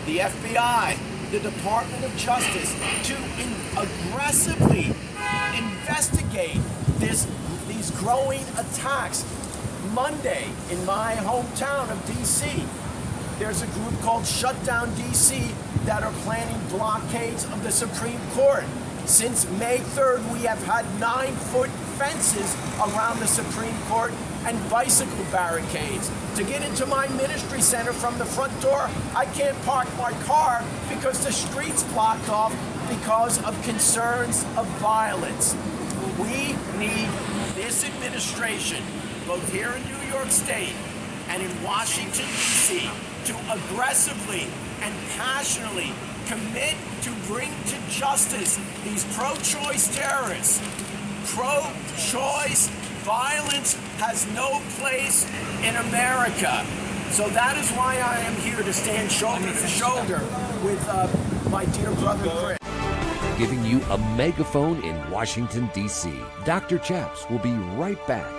the 0.06 0.20
FBI, 0.20 0.98
the 1.32 1.40
Department 1.40 2.04
of 2.06 2.16
Justice 2.18 2.74
to 3.04 3.16
in- 3.42 3.56
aggressively 3.78 4.94
investigate 5.58 6.60
this 7.00 7.28
these 7.86 8.00
growing 8.00 8.44
attacks. 8.58 9.25
Monday 9.94 10.46
in 10.72 10.86
my 10.86 11.13
hometown 11.20 11.89
of 11.92 11.98
DC, 12.06 12.68
there's 13.39 13.62
a 13.62 13.68
group 13.68 14.00
called 14.01 14.25
Shutdown 14.25 14.89
DC 14.92 15.54
that 15.86 16.04
are 16.04 16.12
planning 16.24 16.60
blockades 16.70 17.46
of 17.46 17.63
the 17.63 17.72
Supreme 17.72 18.20
Court. 18.32 18.63
Since 19.06 19.48
May 19.60 19.77
3rd, 19.77 20.34
we 20.34 20.39
have 20.39 20.62
had 20.63 20.86
nine 21.00 21.34
foot 21.36 21.70
fences 22.00 22.56
around 22.80 23.20
the 23.20 23.27
Supreme 23.27 23.77
Court 23.88 24.13
and 24.46 24.58
bicycle 24.70 25.25
barricades. 25.32 26.10
To 26.36 26.44
get 26.44 26.63
into 26.63 26.86
my 26.88 27.08
ministry 27.10 27.62
center 27.62 27.94
from 27.94 28.18
the 28.18 28.25
front 28.25 28.60
door, 28.62 28.89
I 29.15 29.25
can't 29.25 29.60
park 29.63 29.88
my 29.98 30.12
car 30.24 30.63
because 30.89 31.24
the 31.24 31.32
street's 31.32 31.84
blocked 31.94 32.30
off 32.30 32.51
because 32.89 33.44
of 33.44 33.62
concerns 33.63 34.44
of 34.58 34.65
violence. 34.80 35.56
We 36.18 36.56
need 36.80 37.10
this 37.56 37.86
administration, 37.86 38.84
both 39.26 39.52
here 39.52 39.72
in 39.72 39.82
New 39.84 40.12
York 40.12 40.30
State 40.30 40.76
and 41.30 41.42
in 41.42 41.64
Washington, 41.64 42.26
D.C., 42.26 42.90
to 43.26 43.34
aggressively 43.52 44.46
and 44.82 44.94
passionately 45.18 45.92
commit 46.28 46.76
to 47.02 47.12
bring 47.28 47.50
to 47.66 47.78
justice 47.90 48.60
these 48.84 49.04
pro 49.16 49.34
choice 49.38 49.96
terrorists. 49.96 50.62
Pro 51.34 51.64
choice 51.98 52.68
violence 53.04 53.74
has 53.98 54.28
no 54.34 54.62
place 54.78 55.26
in 55.64 55.76
America. 55.88 56.66
So 57.12 57.30
that 57.30 57.58
is 57.58 57.72
why 57.72 57.96
I 57.98 58.20
am 58.20 58.36
here 58.42 58.62
to 58.62 58.74
stand 58.74 59.12
shoulder 59.12 59.48
to 59.48 59.68
shoulder 59.68 60.20
with 60.64 60.86
uh, 60.90 61.08
my 61.50 61.66
dear 61.66 61.92
brother 61.92 62.30
Chris. 62.30 62.65
Giving 63.38 63.65
you 63.65 63.82
a 63.89 63.98
megaphone 64.15 64.82
in 64.82 65.12
Washington, 65.12 65.70
D.C. 65.74 66.10
Dr. 66.46 66.77
Chaps 66.77 67.30
will 67.30 67.39
be 67.39 67.51
right 67.51 68.00
back. 68.08 68.34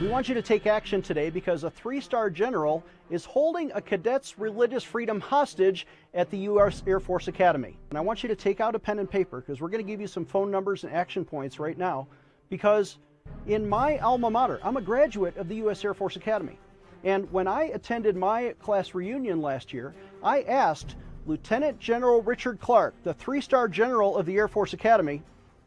We 0.00 0.08
want 0.08 0.28
you 0.28 0.34
to 0.34 0.42
take 0.42 0.66
action 0.66 1.00
today 1.00 1.30
because 1.30 1.62
a 1.62 1.70
three 1.70 2.00
star 2.00 2.28
general 2.28 2.82
is 3.08 3.24
holding 3.24 3.70
a 3.70 3.80
cadet's 3.80 4.36
religious 4.36 4.82
freedom 4.82 5.20
hostage 5.20 5.86
at 6.12 6.28
the 6.30 6.38
U.S. 6.38 6.82
Air 6.88 6.98
Force 6.98 7.28
Academy. 7.28 7.76
And 7.90 7.98
I 7.98 8.00
want 8.00 8.24
you 8.24 8.28
to 8.28 8.34
take 8.34 8.60
out 8.60 8.74
a 8.74 8.80
pen 8.80 8.98
and 8.98 9.08
paper 9.08 9.40
because 9.40 9.60
we're 9.60 9.68
going 9.68 9.84
to 9.84 9.88
give 9.88 10.00
you 10.00 10.08
some 10.08 10.24
phone 10.24 10.50
numbers 10.50 10.82
and 10.82 10.92
action 10.92 11.24
points 11.24 11.60
right 11.60 11.78
now. 11.78 12.08
Because 12.48 12.98
in 13.46 13.68
my 13.68 13.98
alma 13.98 14.28
mater, 14.28 14.58
I'm 14.64 14.76
a 14.76 14.82
graduate 14.82 15.36
of 15.36 15.46
the 15.46 15.54
U.S. 15.56 15.84
Air 15.84 15.94
Force 15.94 16.16
Academy. 16.16 16.58
And 17.04 17.30
when 17.30 17.46
I 17.46 17.64
attended 17.74 18.16
my 18.16 18.56
class 18.58 18.92
reunion 18.92 19.40
last 19.40 19.72
year, 19.72 19.94
I 20.20 20.42
asked 20.42 20.96
Lieutenant 21.26 21.78
General 21.78 22.22
Richard 22.22 22.60
Clark, 22.60 22.94
the 23.04 23.12
three 23.12 23.40
star 23.40 23.68
general 23.68 24.16
of 24.16 24.24
the 24.24 24.36
Air 24.36 24.48
Force 24.48 24.72
Academy, 24.72 25.22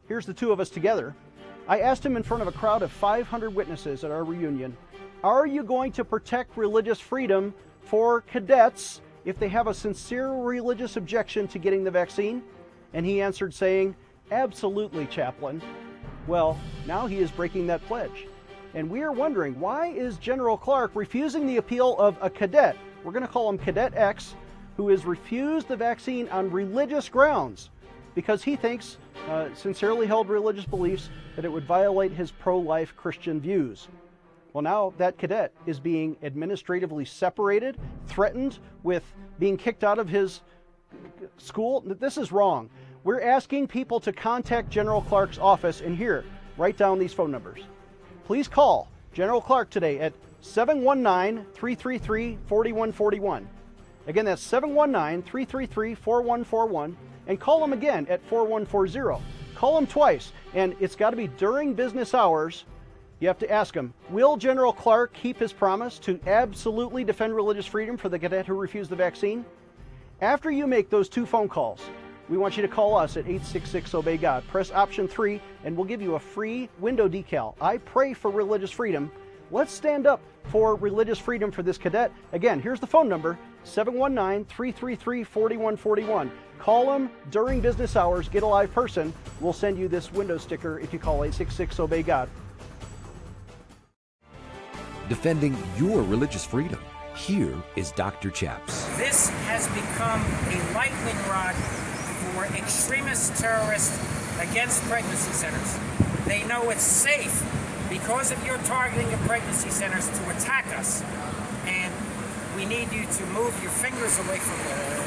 here's 0.07 0.25
the 0.25 0.33
two 0.33 0.51
of 0.51 0.59
us 0.59 0.69
together. 0.69 1.15
I 1.67 1.81
asked 1.81 2.05
him 2.05 2.17
in 2.17 2.23
front 2.23 2.41
of 2.41 2.47
a 2.47 2.51
crowd 2.51 2.81
of 2.81 2.91
500 2.91 3.51
witnesses 3.51 4.03
at 4.03 4.11
our 4.11 4.23
reunion, 4.23 4.75
Are 5.23 5.45
you 5.45 5.63
going 5.63 5.91
to 5.93 6.03
protect 6.03 6.57
religious 6.57 6.99
freedom 6.99 7.53
for 7.81 8.21
cadets 8.21 9.01
if 9.25 9.37
they 9.37 9.47
have 9.49 9.67
a 9.67 9.73
sincere 9.73 10.31
religious 10.33 10.97
objection 10.97 11.47
to 11.49 11.59
getting 11.59 11.83
the 11.83 11.91
vaccine? 11.91 12.41
And 12.93 13.05
he 13.05 13.21
answered, 13.21 13.53
saying, 13.53 13.95
Absolutely, 14.31 15.05
Chaplain. 15.05 15.61
Well, 16.25 16.59
now 16.87 17.05
he 17.05 17.19
is 17.19 17.29
breaking 17.29 17.67
that 17.67 17.85
pledge. 17.85 18.27
And 18.73 18.89
we 18.89 19.03
are 19.03 19.11
wondering 19.11 19.59
why 19.59 19.87
is 19.87 20.17
General 20.17 20.57
Clark 20.57 20.91
refusing 20.95 21.45
the 21.45 21.57
appeal 21.57 21.95
of 21.99 22.17
a 22.21 22.29
cadet 22.29 22.75
We're 23.03 23.11
going 23.11 23.25
to 23.25 23.31
call 23.31 23.49
him 23.49 23.57
Cadet 23.59 23.93
X, 23.95 24.35
who 24.77 24.89
has 24.89 25.05
refused 25.05 25.67
the 25.67 25.75
vaccine 25.75 26.27
on 26.29 26.51
religious 26.51 27.09
grounds 27.09 27.69
because 28.15 28.43
he 28.43 28.55
thinks, 28.55 28.97
uh, 29.27 29.47
sincerely 29.55 30.05
held 30.05 30.29
religious 30.29 30.65
beliefs, 30.65 31.09
that 31.35 31.45
it 31.45 31.51
would 31.51 31.65
violate 31.65 32.11
his 32.11 32.31
pro 32.31 32.59
life 32.59 32.95
Christian 32.95 33.39
views. 33.39 33.87
Well, 34.53 34.61
now 34.61 34.93
that 34.97 35.17
cadet 35.17 35.51
is 35.65 35.79
being 35.79 36.15
administratively 36.21 37.05
separated, 37.05 37.77
threatened 38.05 38.59
with 38.83 39.03
being 39.39 39.57
kicked 39.57 39.83
out 39.83 39.97
of 39.97 40.07
his 40.07 40.41
school. 41.37 41.81
This 41.81 42.17
is 42.17 42.31
wrong. 42.31 42.69
We're 43.03 43.21
asking 43.21 43.67
people 43.67 43.99
to 44.01 44.13
contact 44.13 44.69
General 44.69 45.01
Clark's 45.01 45.39
office, 45.39 45.81
and 45.81 45.97
here, 45.97 46.23
write 46.55 46.77
down 46.77 46.99
these 46.99 47.13
phone 47.13 47.31
numbers. 47.31 47.61
Please 48.25 48.47
call 48.47 48.89
General 49.11 49.41
Clark 49.41 49.71
today 49.71 49.99
at 49.99 50.13
719 50.41 51.45
333 51.53 52.37
4141. 52.45 53.49
Again, 54.07 54.25
that's 54.25 54.41
719 54.41 55.23
333 55.23 55.95
4141, 55.95 56.97
and 57.27 57.39
call 57.39 57.59
them 57.61 57.73
again 57.73 58.05
at 58.09 58.23
4140. 58.27 59.23
Call 59.55 59.75
them 59.75 59.87
twice, 59.87 60.31
and 60.53 60.75
it's 60.79 60.95
got 60.95 61.11
to 61.11 61.15
be 61.15 61.27
during 61.27 61.73
business 61.73 62.13
hours 62.13 62.65
you 63.23 63.29
have 63.29 63.39
to 63.39 63.49
ask 63.49 63.73
them 63.73 63.93
Will 64.09 64.35
General 64.35 64.73
Clark 64.73 65.13
keep 65.13 65.39
his 65.39 65.53
promise 65.53 65.97
to 65.99 66.19
absolutely 66.27 67.05
defend 67.05 67.33
religious 67.33 67.65
freedom 67.65 67.95
for 67.95 68.09
the 68.09 68.19
cadet 68.19 68.45
who 68.45 68.53
refused 68.53 68.89
the 68.89 68.97
vaccine? 68.97 69.45
After 70.19 70.51
you 70.51 70.67
make 70.67 70.89
those 70.89 71.07
two 71.07 71.25
phone 71.25 71.47
calls, 71.47 71.79
we 72.27 72.37
want 72.37 72.57
you 72.57 72.61
to 72.63 72.67
call 72.67 72.97
us 72.97 73.15
at 73.15 73.25
866 73.25 73.93
Obey 73.93 74.17
God. 74.17 74.45
Press 74.47 74.71
option 74.71 75.07
3, 75.07 75.39
and 75.63 75.75
we'll 75.75 75.85
give 75.85 76.01
you 76.01 76.15
a 76.15 76.19
free 76.19 76.67
window 76.79 77.07
decal. 77.07 77.55
I 77.61 77.77
pray 77.77 78.13
for 78.13 78.29
religious 78.29 78.71
freedom. 78.71 79.09
Let's 79.51 79.71
stand 79.71 80.05
up 80.05 80.19
for 80.45 80.75
religious 80.75 81.19
freedom 81.19 81.49
for 81.49 81.63
this 81.63 81.77
cadet. 81.77 82.11
Again, 82.33 82.61
here's 82.61 82.81
the 82.81 82.87
phone 82.87 83.07
number 83.07 83.39
719 83.63 84.45
333 84.45 85.23
4141. 85.23 86.31
Call 86.59 86.85
them 86.87 87.09
during 87.29 87.59
business 87.59 87.95
hours, 87.95 88.29
get 88.29 88.43
a 88.43 88.47
live 88.47 88.73
person. 88.73 89.13
We'll 89.41 89.53
send 89.53 89.77
you 89.77 89.87
this 89.87 90.13
window 90.13 90.37
sticker 90.37 90.79
if 90.79 90.93
you 90.93 90.99
call 90.99 91.23
866 91.23 91.79
Obey 91.79 92.03
God 92.03 92.29
defending 95.09 95.55
your 95.77 96.01
religious 96.01 96.45
freedom. 96.45 96.79
Here 97.15 97.55
is 97.75 97.91
Dr. 97.91 98.31
Chaps. 98.31 98.85
This 98.97 99.29
has 99.45 99.67
become 99.67 100.19
a 100.49 100.73
lightning 100.73 101.15
rod 101.29 101.53
for 101.53 102.45
extremist 102.57 103.35
terrorists 103.39 103.95
against 104.39 104.81
pregnancy 104.83 105.31
centers. 105.31 105.77
They 106.25 106.43
know 106.47 106.69
it's 106.69 106.81
safe 106.81 107.43
because 107.89 108.31
of 108.31 108.43
your 108.45 108.57
targeting 108.59 109.11
of 109.13 109.19
pregnancy 109.21 109.69
centers 109.69 110.07
to 110.07 110.29
attack 110.35 110.65
us. 110.77 111.03
Need 112.73 112.91
you 112.91 113.05
to 113.05 113.25
move 113.27 113.53
your 113.61 113.69
fingers 113.69 114.17
away 114.17 114.39
from 114.39 114.57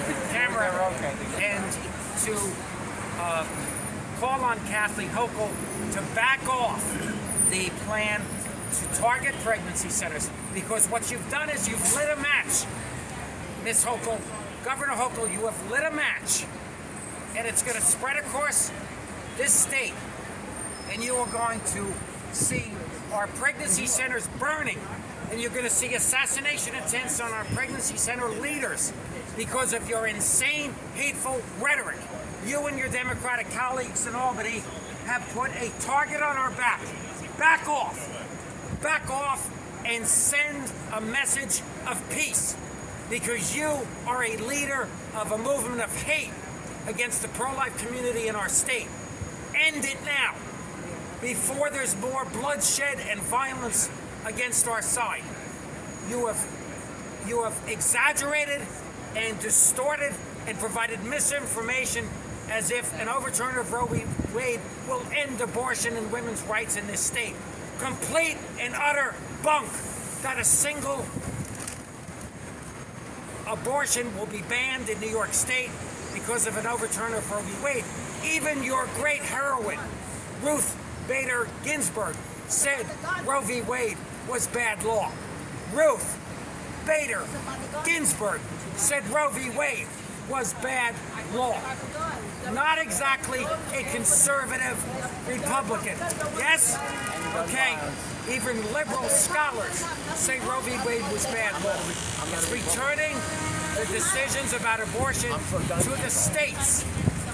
the 0.06 0.28
camera 0.32 0.70
and 1.40 1.72
to 2.24 2.38
uh, 3.18 3.44
call 4.20 4.40
on 4.44 4.56
Kathleen 4.66 5.08
Hochul 5.08 5.50
to 5.94 6.14
back 6.14 6.48
off 6.48 6.80
the 7.50 7.68
plan 7.86 8.22
to 8.72 9.00
target 9.00 9.34
pregnancy 9.42 9.88
centers. 9.88 10.30
Because 10.54 10.86
what 10.86 11.10
you've 11.10 11.28
done 11.28 11.50
is 11.50 11.68
you've 11.68 11.94
lit 11.96 12.08
a 12.08 12.14
match. 12.20 12.64
Miss 13.64 13.84
Hochul, 13.84 14.20
Governor 14.64 14.92
Hochul, 14.92 15.32
you 15.32 15.40
have 15.46 15.70
lit 15.70 15.82
a 15.82 15.90
match. 15.90 16.46
And 17.36 17.48
it's 17.48 17.64
going 17.64 17.76
to 17.76 17.82
spread 17.82 18.16
across 18.16 18.70
this 19.38 19.52
state. 19.52 19.94
And 20.92 21.02
you 21.02 21.16
are 21.16 21.26
going 21.32 21.58
to 21.72 21.92
see 22.32 22.70
our 23.12 23.26
pregnancy 23.26 23.86
centers 23.86 24.28
burning 24.38 24.78
and 25.30 25.40
you're 25.40 25.50
going 25.50 25.64
to 25.64 25.70
see 25.70 25.94
assassination 25.94 26.74
attempts 26.76 27.20
on 27.20 27.32
our 27.32 27.44
pregnancy 27.46 27.96
center 27.96 28.28
leaders 28.28 28.92
because 29.36 29.72
of 29.72 29.88
your 29.88 30.06
insane, 30.06 30.74
hateful 30.94 31.40
rhetoric. 31.60 31.98
You 32.46 32.66
and 32.66 32.78
your 32.78 32.88
Democratic 32.88 33.50
colleagues 33.50 34.06
in 34.06 34.14
Albany 34.14 34.62
have 35.06 35.28
put 35.34 35.50
a 35.56 35.70
target 35.80 36.22
on 36.22 36.36
our 36.36 36.50
back. 36.52 36.80
Back 37.38 37.68
off 37.68 38.16
back 38.82 39.10
off 39.10 39.50
and 39.84 40.06
send 40.06 40.72
a 40.92 41.00
message 41.00 41.62
of 41.88 42.02
peace 42.10 42.56
because 43.10 43.56
you 43.56 43.80
are 44.06 44.24
a 44.24 44.36
leader 44.36 44.88
of 45.14 45.32
a 45.32 45.38
movement 45.38 45.80
of 45.80 45.94
hate 46.02 46.32
against 46.86 47.22
the 47.22 47.28
pro-life 47.28 47.76
community 47.78 48.28
in 48.28 48.36
our 48.36 48.48
state. 48.48 48.88
End 49.54 49.84
it 49.84 49.96
now 50.04 50.34
before 51.20 51.70
there's 51.70 51.96
more 52.00 52.24
bloodshed 52.26 52.98
and 53.08 53.20
violence 53.20 53.88
against 54.26 54.68
our 54.68 54.82
side. 54.82 55.22
You 56.10 56.26
have 56.26 56.46
you 57.26 57.42
have 57.42 57.58
exaggerated 57.66 58.60
and 59.16 59.38
distorted 59.40 60.12
and 60.46 60.58
provided 60.58 61.02
misinformation 61.04 62.06
as 62.50 62.70
if 62.70 62.92
an 63.00 63.08
overturn 63.08 63.56
of 63.56 63.72
Roe 63.72 63.86
v. 63.86 64.04
Wade 64.34 64.60
will 64.86 65.02
end 65.12 65.40
abortion 65.40 65.96
and 65.96 66.12
women's 66.12 66.42
rights 66.42 66.76
in 66.76 66.86
this 66.86 67.00
state 67.00 67.34
complete 67.78 68.36
and 68.60 68.74
utter 68.74 69.14
bunk 69.42 69.68
that 70.22 70.38
a 70.38 70.44
single 70.44 71.04
abortion 73.46 74.16
will 74.16 74.26
be 74.26 74.42
banned 74.42 74.88
in 74.88 74.98
New 75.00 75.08
York 75.08 75.32
State 75.32 75.70
because 76.14 76.46
of 76.46 76.56
an 76.56 76.66
overturn 76.66 77.12
of 77.14 77.30
Roe 77.30 77.40
v. 77.40 77.64
Wade. 77.64 77.84
Even 78.24 78.62
your 78.62 78.88
great 78.96 79.20
heroine, 79.20 79.78
Ruth 80.42 80.76
Bader 81.06 81.48
Ginsburg, 81.64 82.16
said 82.48 82.86
Roe 83.24 83.40
v. 83.40 83.60
Wade 83.62 83.98
was 84.28 84.46
bad 84.48 84.82
law. 84.84 85.10
Ruth 85.72 86.18
Bader 86.86 87.24
Ginsburg 87.84 88.40
said 88.76 89.06
Roe 89.08 89.30
v. 89.30 89.50
Wade 89.56 89.86
was 90.28 90.54
bad 90.54 90.94
law. 91.34 91.58
Not 92.52 92.78
exactly 92.78 93.44
a 93.72 93.82
conservative 93.92 94.78
Republican. 95.28 95.96
Yes? 96.38 96.78
Okay. 97.36 97.76
Even 98.32 98.56
liberal 98.72 99.08
scholars 99.08 99.84
say 100.14 100.40
Roe 100.40 100.60
v. 100.60 100.72
Wade 100.86 101.04
was 101.12 101.26
bad 101.26 101.52
law. 101.64 101.78
It's 102.34 102.50
returning 102.50 103.16
the 103.76 103.86
decisions 103.92 104.52
about 104.52 104.80
abortion 104.80 105.30
to 105.30 105.90
the 106.02 106.10
states. 106.10 106.84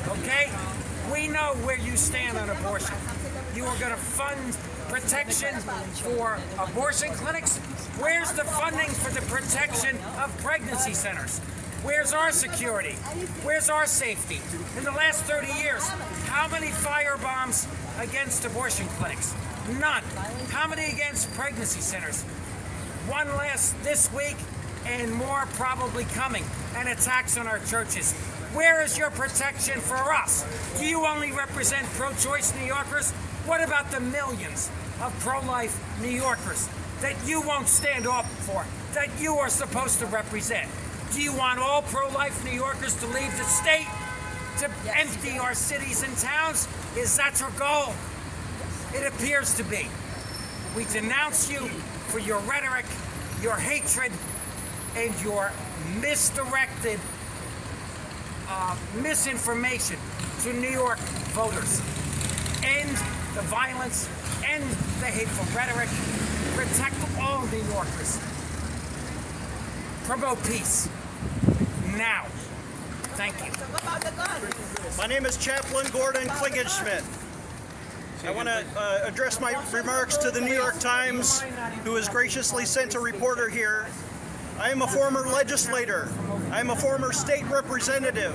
Okay? 0.08 0.50
We 1.12 1.28
know 1.28 1.54
where 1.62 1.78
you 1.78 1.96
stand 1.96 2.36
on 2.36 2.50
abortion. 2.50 2.96
You 3.54 3.64
are 3.64 3.78
going 3.78 3.92
to 3.92 3.98
fund 3.98 4.56
protection 4.92 5.54
for 6.04 6.38
abortion 6.58 7.10
clinics. 7.14 7.56
Where's 7.98 8.30
the 8.32 8.44
funding 8.44 8.90
for 8.90 9.10
the 9.10 9.22
protection 9.22 9.96
of 10.20 10.36
pregnancy 10.42 10.92
centers? 10.92 11.38
Where's 11.82 12.12
our 12.12 12.30
security? 12.30 12.92
Where's 13.42 13.70
our 13.70 13.86
safety? 13.86 14.42
In 14.76 14.84
the 14.84 14.90
last 14.90 15.24
30 15.24 15.46
years, 15.62 15.88
how 16.28 16.46
many 16.48 16.66
firebombs 16.66 17.66
against 18.02 18.44
abortion 18.44 18.86
clinics? 18.98 19.34
None. 19.80 20.04
How 20.50 20.68
many 20.68 20.84
against 20.92 21.32
pregnancy 21.32 21.80
centers? 21.80 22.22
One 23.08 23.28
last 23.28 23.82
this 23.82 24.12
week 24.12 24.36
and 24.84 25.10
more 25.14 25.46
probably 25.52 26.04
coming, 26.04 26.44
and 26.76 26.88
attacks 26.88 27.38
on 27.38 27.46
our 27.46 27.60
churches. 27.60 28.12
Where 28.52 28.82
is 28.82 28.98
your 28.98 29.10
protection 29.10 29.80
for 29.80 30.12
us? 30.12 30.44
Do 30.78 30.84
you 30.84 31.06
only 31.06 31.32
represent 31.32 31.86
pro 31.94 32.12
choice 32.14 32.54
New 32.60 32.66
Yorkers? 32.66 33.12
What 33.46 33.62
about 33.62 33.90
the 33.90 34.00
millions 34.00 34.70
of 35.02 35.12
pro 35.20 35.40
life 35.40 35.78
New 36.00 36.08
Yorkers 36.08 36.68
that 37.02 37.16
you 37.26 37.40
won't 37.42 37.68
stand 37.68 38.06
up 38.06 38.24
for, 38.24 38.64
that 38.94 39.08
you 39.20 39.34
are 39.34 39.48
supposed 39.48 39.98
to 39.98 40.06
represent? 40.06 40.68
Do 41.12 41.20
you 41.20 41.34
want 41.34 41.58
all 41.58 41.82
pro-life 41.82 42.42
New 42.44 42.52
Yorkers 42.52 42.94
to 43.00 43.06
leave 43.08 43.36
the 43.36 43.44
state? 43.44 43.86
To 44.60 44.70
yes. 44.84 45.16
empty 45.16 45.38
our 45.38 45.52
cities 45.54 46.02
and 46.02 46.16
towns? 46.16 46.68
Is 46.96 47.16
that 47.16 47.38
your 47.40 47.50
goal? 47.58 47.92
It 48.94 49.06
appears 49.12 49.54
to 49.56 49.64
be. 49.64 49.88
We 50.76 50.84
denounce 50.86 51.50
you 51.50 51.58
for 52.08 52.18
your 52.18 52.38
rhetoric, 52.40 52.86
your 53.42 53.56
hatred, 53.56 54.12
and 54.96 55.12
your 55.22 55.50
misdirected 56.00 57.00
uh, 58.48 58.76
misinformation 59.02 59.96
to 60.44 60.52
New 60.54 60.70
York 60.70 60.98
voters. 61.34 61.80
End 62.62 62.96
the 63.34 63.42
violence, 63.42 64.08
end 64.46 64.62
the 65.00 65.06
hateful 65.06 65.46
rhetoric, 65.56 65.88
protect 66.54 66.96
all 67.18 67.46
New 67.46 67.62
Yorkers, 67.72 68.18
promote 70.04 70.42
peace 70.44 70.88
now. 71.96 72.26
Thank 73.16 73.34
you. 73.44 73.52
My 74.98 75.06
name 75.06 75.24
is 75.24 75.38
Chaplain 75.38 75.86
Gordon 75.92 76.28
Klingenschmitt. 76.28 77.04
I 78.26 78.30
want 78.30 78.48
to 78.48 78.64
uh, 78.76 79.00
address 79.04 79.40
my 79.40 79.54
remarks 79.72 80.16
to 80.18 80.30
the 80.30 80.40
New 80.40 80.54
York 80.54 80.78
Times, 80.78 81.40
who 81.84 81.96
has 81.96 82.08
graciously 82.08 82.66
sent 82.66 82.94
a 82.94 83.00
reporter 83.00 83.48
here. 83.48 83.86
I 84.58 84.70
am 84.70 84.82
a 84.82 84.86
former 84.86 85.26
legislator. 85.26 86.08
I 86.50 86.60
am 86.60 86.70
a 86.70 86.76
former 86.76 87.12
state 87.12 87.44
representative 87.48 88.34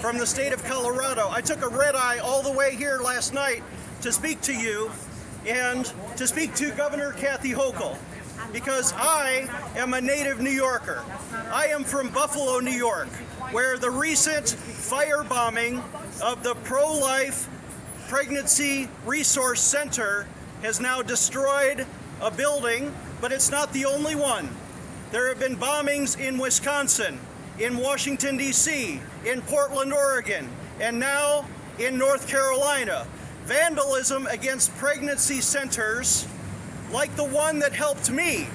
from 0.00 0.18
the 0.18 0.26
state 0.26 0.52
of 0.52 0.64
Colorado. 0.64 1.28
I 1.30 1.40
took 1.40 1.62
a 1.62 1.68
red 1.68 1.96
eye 1.96 2.18
all 2.18 2.42
the 2.42 2.52
way 2.52 2.76
here 2.76 3.00
last 3.00 3.34
night 3.34 3.62
to 4.04 4.12
speak 4.12 4.38
to 4.42 4.52
you 4.52 4.90
and 5.46 5.90
to 6.14 6.26
speak 6.26 6.54
to 6.54 6.70
Governor 6.72 7.12
Kathy 7.12 7.52
Hochul. 7.52 7.96
because 8.52 8.92
I 8.94 9.48
am 9.76 9.94
a 9.94 10.00
native 10.00 10.40
New 10.40 10.50
Yorker. 10.50 11.02
I 11.50 11.68
am 11.68 11.84
from 11.84 12.10
Buffalo, 12.10 12.58
New 12.58 12.70
York, 12.70 13.08
where 13.50 13.78
the 13.78 13.90
recent 13.90 14.44
firebombing 14.44 15.82
of 16.20 16.42
the 16.42 16.54
pro 16.64 16.92
life 16.92 17.48
Pregnancy 18.08 18.90
Resource 19.06 19.62
Center 19.62 20.26
has 20.60 20.80
now 20.80 21.00
destroyed 21.00 21.86
a 22.20 22.30
building, 22.30 22.94
but 23.22 23.32
it's 23.32 23.50
not 23.50 23.72
the 23.72 23.86
only 23.86 24.14
one. 24.14 24.50
There 25.12 25.28
have 25.28 25.40
been 25.40 25.56
bombings 25.56 26.20
in 26.20 26.36
Wisconsin, 26.36 27.18
in 27.58 27.78
Washington, 27.78 28.36
D.C., 28.36 29.00
in 29.24 29.40
Portland, 29.40 29.94
Oregon, 29.94 30.46
and 30.78 31.00
now 31.00 31.46
in 31.78 31.96
North 31.96 32.28
Carolina. 32.28 33.06
Vandalism 33.46 34.26
against 34.26 34.74
pregnancy 34.76 35.40
centers, 35.40 36.26
like 36.92 37.14
the 37.16 37.24
one 37.24 37.58
that 37.58 37.72
helped 37.72 38.10
me. 38.10 38.48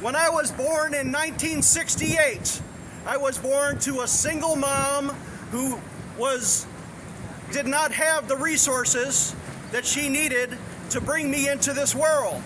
When 0.00 0.14
I 0.14 0.28
was 0.28 0.52
born 0.52 0.92
in 0.92 1.10
1968, 1.10 2.60
I 3.06 3.16
was 3.16 3.38
born 3.38 3.78
to 3.80 4.02
a 4.02 4.06
single 4.06 4.56
mom 4.56 5.10
who 5.50 5.80
was 6.18 6.66
did 7.52 7.66
not 7.66 7.92
have 7.92 8.28
the 8.28 8.36
resources 8.36 9.34
that 9.72 9.86
she 9.86 10.08
needed 10.08 10.58
to 10.90 11.00
bring 11.00 11.30
me 11.30 11.48
into 11.48 11.72
this 11.72 11.94
world. 11.94 12.42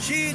She 0.00 0.34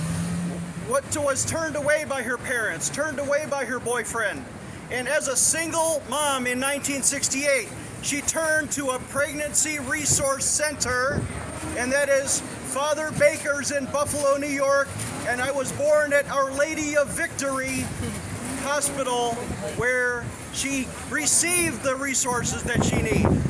what 0.87 1.15
was 1.17 1.45
turned 1.45 1.75
away 1.75 2.05
by 2.05 2.23
her 2.23 2.37
parents, 2.37 2.89
turned 2.89 3.19
away 3.19 3.45
by 3.47 3.65
her 3.65 3.79
boyfriend. 3.79 4.43
And 4.89 5.07
as 5.07 5.27
a 5.27 5.35
single 5.35 6.01
mom 6.09 6.47
in 6.47 6.59
1968, 6.59 7.69
she 8.01 8.21
turned 8.21 8.71
to 8.71 8.91
a 8.91 8.99
pregnancy 8.99 9.79
resource 9.79 10.45
center, 10.45 11.21
and 11.77 11.91
that 11.91 12.09
is 12.09 12.41
Father 12.69 13.11
Baker's 13.19 13.71
in 13.71 13.85
Buffalo, 13.85 14.37
New 14.37 14.47
York. 14.47 14.87
And 15.27 15.41
I 15.41 15.51
was 15.51 15.71
born 15.73 16.13
at 16.13 16.29
Our 16.29 16.51
Lady 16.51 16.95
of 16.95 17.07
Victory 17.09 17.85
Hospital, 18.63 19.33
where 19.77 20.25
she 20.53 20.87
received 21.09 21.83
the 21.83 21.95
resources 21.95 22.63
that 22.63 22.83
she 22.83 23.01
needed. 23.01 23.41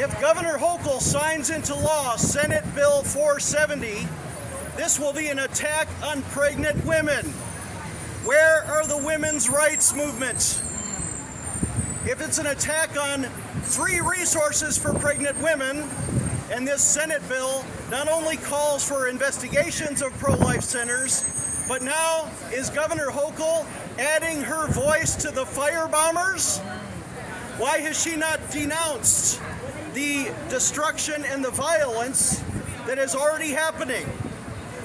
If 0.00 0.20
Governor 0.20 0.58
Hochul 0.58 1.00
signs 1.00 1.50
into 1.50 1.74
law 1.74 2.16
Senate 2.16 2.64
Bill 2.74 3.02
470, 3.02 4.08
this 4.76 4.98
will 4.98 5.12
be 5.12 5.28
an 5.28 5.38
attack 5.38 5.88
on 6.02 6.22
pregnant 6.22 6.84
women. 6.84 7.24
Where 8.24 8.64
are 8.64 8.86
the 8.86 8.96
women's 8.96 9.48
rights 9.48 9.94
movements? 9.94 10.63
If 12.06 12.20
it's 12.20 12.36
an 12.36 12.48
attack 12.48 12.98
on 13.00 13.22
free 13.62 13.98
resources 14.00 14.76
for 14.76 14.92
pregnant 14.92 15.40
women, 15.40 15.88
and 16.50 16.68
this 16.68 16.82
Senate 16.82 17.26
bill 17.30 17.64
not 17.90 18.08
only 18.08 18.36
calls 18.36 18.86
for 18.86 19.08
investigations 19.08 20.02
of 20.02 20.12
pro 20.18 20.36
life 20.36 20.62
centers, 20.62 21.24
but 21.66 21.80
now 21.80 22.30
is 22.52 22.68
Governor 22.68 23.06
Hochul 23.06 23.66
adding 23.98 24.42
her 24.42 24.68
voice 24.68 25.16
to 25.16 25.30
the 25.30 25.44
firebombers? 25.44 26.60
Why 27.56 27.78
has 27.78 28.02
she 28.02 28.16
not 28.16 28.38
denounced 28.50 29.40
the 29.94 30.30
destruction 30.50 31.24
and 31.24 31.42
the 31.42 31.52
violence 31.52 32.44
that 32.86 32.98
is 32.98 33.14
already 33.14 33.52
happening? 33.52 34.06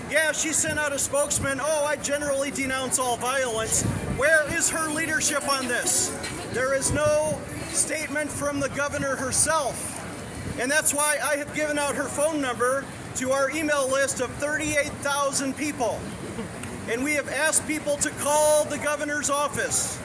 Yeah, 0.09 0.31
she 0.31 0.53
sent 0.53 0.79
out 0.79 0.93
a 0.93 0.99
spokesman. 0.99 1.59
Oh, 1.61 1.83
I 1.85 1.97
generally 1.97 2.51
denounce 2.51 2.97
all 2.97 3.17
violence. 3.17 3.83
Where 4.15 4.49
is 4.55 4.69
her 4.69 4.89
leadership 4.89 5.47
on 5.49 5.67
this? 5.67 6.15
There 6.53 6.73
is 6.73 6.91
no 6.91 7.39
statement 7.67 8.29
from 8.29 8.59
the 8.59 8.69
governor 8.69 9.15
herself. 9.15 9.95
And 10.59 10.69
that's 10.69 10.93
why 10.93 11.19
I 11.23 11.35
have 11.37 11.53
given 11.53 11.77
out 11.77 11.95
her 11.95 12.05
phone 12.05 12.41
number 12.41 12.85
to 13.15 13.31
our 13.31 13.51
email 13.51 13.87
list 13.87 14.19
of 14.19 14.31
38,000 14.33 15.55
people. 15.55 15.99
And 16.89 17.03
we 17.03 17.13
have 17.13 17.29
asked 17.29 17.67
people 17.67 17.97
to 17.97 18.09
call 18.21 18.65
the 18.65 18.79
governor's 18.79 19.29
office. 19.29 19.99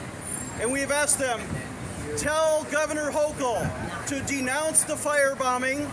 And 0.61 0.71
we 0.71 0.81
have 0.81 0.91
asked 0.91 1.17
them, 1.17 1.41
tell 2.17 2.63
Governor 2.65 3.11
Hochul 3.11 4.05
to 4.07 4.21
denounce 4.21 4.83
the 4.83 4.93
firebombing, 4.93 5.89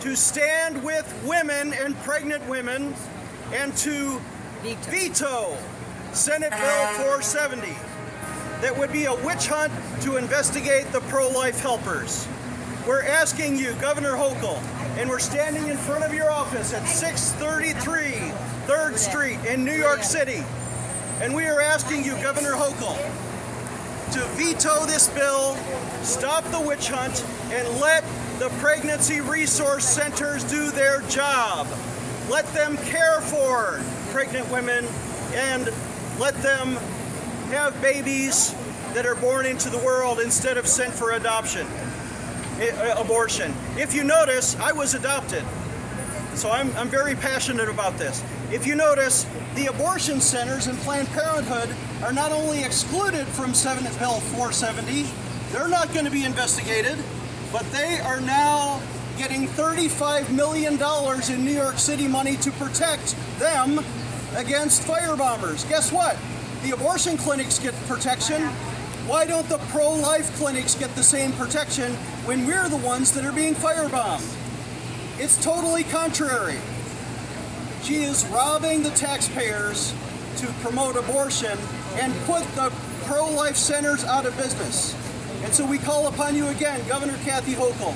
to 0.00 0.14
stand 0.14 0.84
with 0.84 1.12
women 1.24 1.72
and 1.72 1.96
pregnant 2.00 2.46
women, 2.46 2.94
and 3.52 3.74
to 3.78 4.20
veto, 4.62 4.90
veto 4.90 5.56
Senate 6.12 6.50
Bill 6.50 6.86
470 6.94 7.93
that 8.60 8.76
would 8.76 8.92
be 8.92 9.04
a 9.04 9.14
witch 9.14 9.48
hunt 9.48 9.72
to 10.02 10.16
investigate 10.16 10.90
the 10.92 11.00
pro 11.02 11.28
life 11.28 11.60
helpers. 11.60 12.26
We're 12.86 13.02
asking 13.02 13.56
you, 13.56 13.72
Governor 13.74 14.12
Hochul, 14.12 14.58
and 14.98 15.08
we're 15.08 15.18
standing 15.18 15.68
in 15.68 15.76
front 15.76 16.04
of 16.04 16.12
your 16.12 16.30
office 16.30 16.74
at 16.74 16.86
633 16.86 18.32
3rd 18.66 18.96
Street 18.96 19.38
in 19.46 19.64
New 19.64 19.72
York 19.72 20.02
City. 20.02 20.42
And 21.20 21.34
we 21.34 21.46
are 21.46 21.60
asking 21.60 22.04
you, 22.04 22.12
Governor 22.22 22.52
Hochul, 22.52 22.96
to 24.12 24.20
veto 24.36 24.84
this 24.86 25.08
bill, 25.08 25.56
stop 26.02 26.44
the 26.50 26.60
witch 26.60 26.88
hunt, 26.88 27.24
and 27.50 27.80
let 27.80 28.04
the 28.38 28.48
pregnancy 28.60 29.20
resource 29.20 29.84
centers 29.84 30.44
do 30.44 30.70
their 30.70 31.00
job. 31.02 31.66
Let 32.28 32.46
them 32.52 32.76
care 32.78 33.20
for 33.20 33.80
pregnant 34.10 34.50
women 34.50 34.86
and 35.34 35.72
let 36.18 36.34
them 36.42 36.78
have 37.48 37.80
babies 37.80 38.54
that 38.94 39.06
are 39.06 39.14
born 39.16 39.46
into 39.46 39.70
the 39.70 39.78
world 39.78 40.20
instead 40.20 40.56
of 40.56 40.66
sent 40.66 40.92
for 40.92 41.12
adoption, 41.12 41.66
eh, 42.58 42.70
eh, 42.70 42.94
abortion. 42.96 43.54
If 43.76 43.94
you 43.94 44.04
notice, 44.04 44.56
I 44.58 44.72
was 44.72 44.94
adopted. 44.94 45.44
So 46.34 46.50
I'm, 46.50 46.74
I'm 46.76 46.88
very 46.88 47.14
passionate 47.14 47.68
about 47.68 47.96
this. 47.96 48.22
If 48.52 48.66
you 48.66 48.74
notice, 48.74 49.26
the 49.54 49.66
abortion 49.66 50.20
centers 50.20 50.66
in 50.66 50.76
Planned 50.78 51.08
Parenthood 51.08 51.74
are 52.02 52.12
not 52.12 52.32
only 52.32 52.62
excluded 52.64 53.26
from 53.28 53.54
Senate 53.54 53.96
Bill 53.98 54.20
470, 54.20 55.06
they're 55.52 55.68
not 55.68 55.92
going 55.92 56.04
to 56.04 56.10
be 56.10 56.24
investigated, 56.24 56.98
but 57.52 57.62
they 57.70 58.00
are 58.00 58.20
now 58.20 58.80
getting 59.16 59.46
$35 59.46 60.30
million 60.30 60.74
in 60.74 61.44
New 61.44 61.52
York 61.52 61.78
City 61.78 62.08
money 62.08 62.36
to 62.38 62.50
protect 62.52 63.14
them 63.38 63.78
against 64.34 64.82
firebombers. 64.82 65.68
Guess 65.68 65.92
what? 65.92 66.16
The 66.64 66.70
abortion 66.70 67.18
clinics 67.18 67.58
get 67.58 67.74
protection. 67.86 68.40
Why 69.06 69.26
don't 69.26 69.46
the 69.50 69.58
pro 69.68 69.92
life 69.92 70.34
clinics 70.38 70.74
get 70.74 70.94
the 70.94 71.02
same 71.02 71.32
protection 71.32 71.92
when 72.24 72.46
we're 72.46 72.70
the 72.70 72.78
ones 72.78 73.12
that 73.12 73.26
are 73.26 73.32
being 73.32 73.54
firebombed? 73.54 74.24
It's 75.18 75.36
totally 75.44 75.84
contrary. 75.84 76.56
She 77.82 77.96
is 78.04 78.24
robbing 78.28 78.82
the 78.82 78.92
taxpayers 78.92 79.92
to 80.38 80.46
promote 80.62 80.96
abortion 80.96 81.58
and 81.96 82.14
put 82.24 82.42
the 82.54 82.72
pro 83.04 83.28
life 83.28 83.56
centers 83.56 84.02
out 84.02 84.24
of 84.24 84.34
business. 84.38 84.96
And 85.42 85.52
so 85.52 85.66
we 85.66 85.76
call 85.76 86.06
upon 86.06 86.34
you 86.34 86.46
again, 86.46 86.80
Governor 86.88 87.18
Kathy 87.26 87.52
Hochul, 87.52 87.94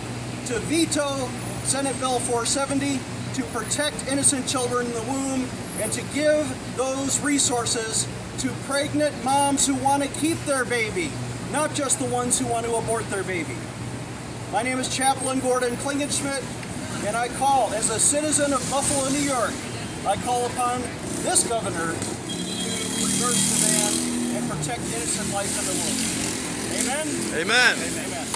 to 0.48 0.59
veto 0.66 1.26
Senate 1.64 1.98
Bill 2.00 2.18
470 2.18 3.00
to 3.33 3.42
protect 3.44 4.09
innocent 4.09 4.46
children 4.46 4.85
in 4.85 4.92
the 4.92 5.02
womb 5.04 5.48
and 5.81 5.90
to 5.92 6.02
give 6.12 6.76
those 6.76 7.18
resources 7.20 8.07
to 8.38 8.51
pregnant 8.66 9.12
moms 9.24 9.66
who 9.66 9.74
want 9.74 10.03
to 10.03 10.09
keep 10.20 10.38
their 10.44 10.64
baby, 10.64 11.11
not 11.51 11.74
just 11.74 11.98
the 11.98 12.05
ones 12.07 12.38
who 12.38 12.46
want 12.46 12.64
to 12.64 12.74
abort 12.77 13.09
their 13.11 13.24
baby. 13.24 13.57
My 14.53 14.62
name 14.62 14.79
is 14.79 14.94
Chaplain 14.94 15.40
Gordon 15.40 15.74
Klingenschmitt, 15.79 16.44
and 17.07 17.16
I 17.16 17.29
call, 17.37 17.72
as 17.74 17.90
a 17.90 17.98
citizen 17.98 18.53
of 18.53 18.61
Buffalo, 18.70 19.09
New 19.11 19.27
York, 19.27 19.53
I 20.07 20.14
call 20.24 20.46
upon 20.46 20.83
this 21.22 21.48
governor 21.48 21.92
to 21.92 22.38
reverse 23.03 23.42
the 23.51 23.59
ban 23.66 24.37
and 24.37 24.51
protect 24.51 24.81
innocent 24.83 25.35
life 25.35 25.59
in 25.59 25.64
the 25.66 25.74
world. 25.83 25.98
Amen? 26.79 27.07
Amen. 27.40 27.77
Amen. 27.77 28.27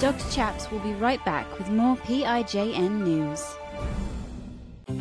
Dr. 0.00 0.30
Chaps 0.30 0.70
will 0.70 0.78
be 0.80 0.92
right 0.92 1.24
back 1.24 1.58
with 1.58 1.68
more 1.68 1.96
PIJN 1.96 3.02
news. 3.02 3.44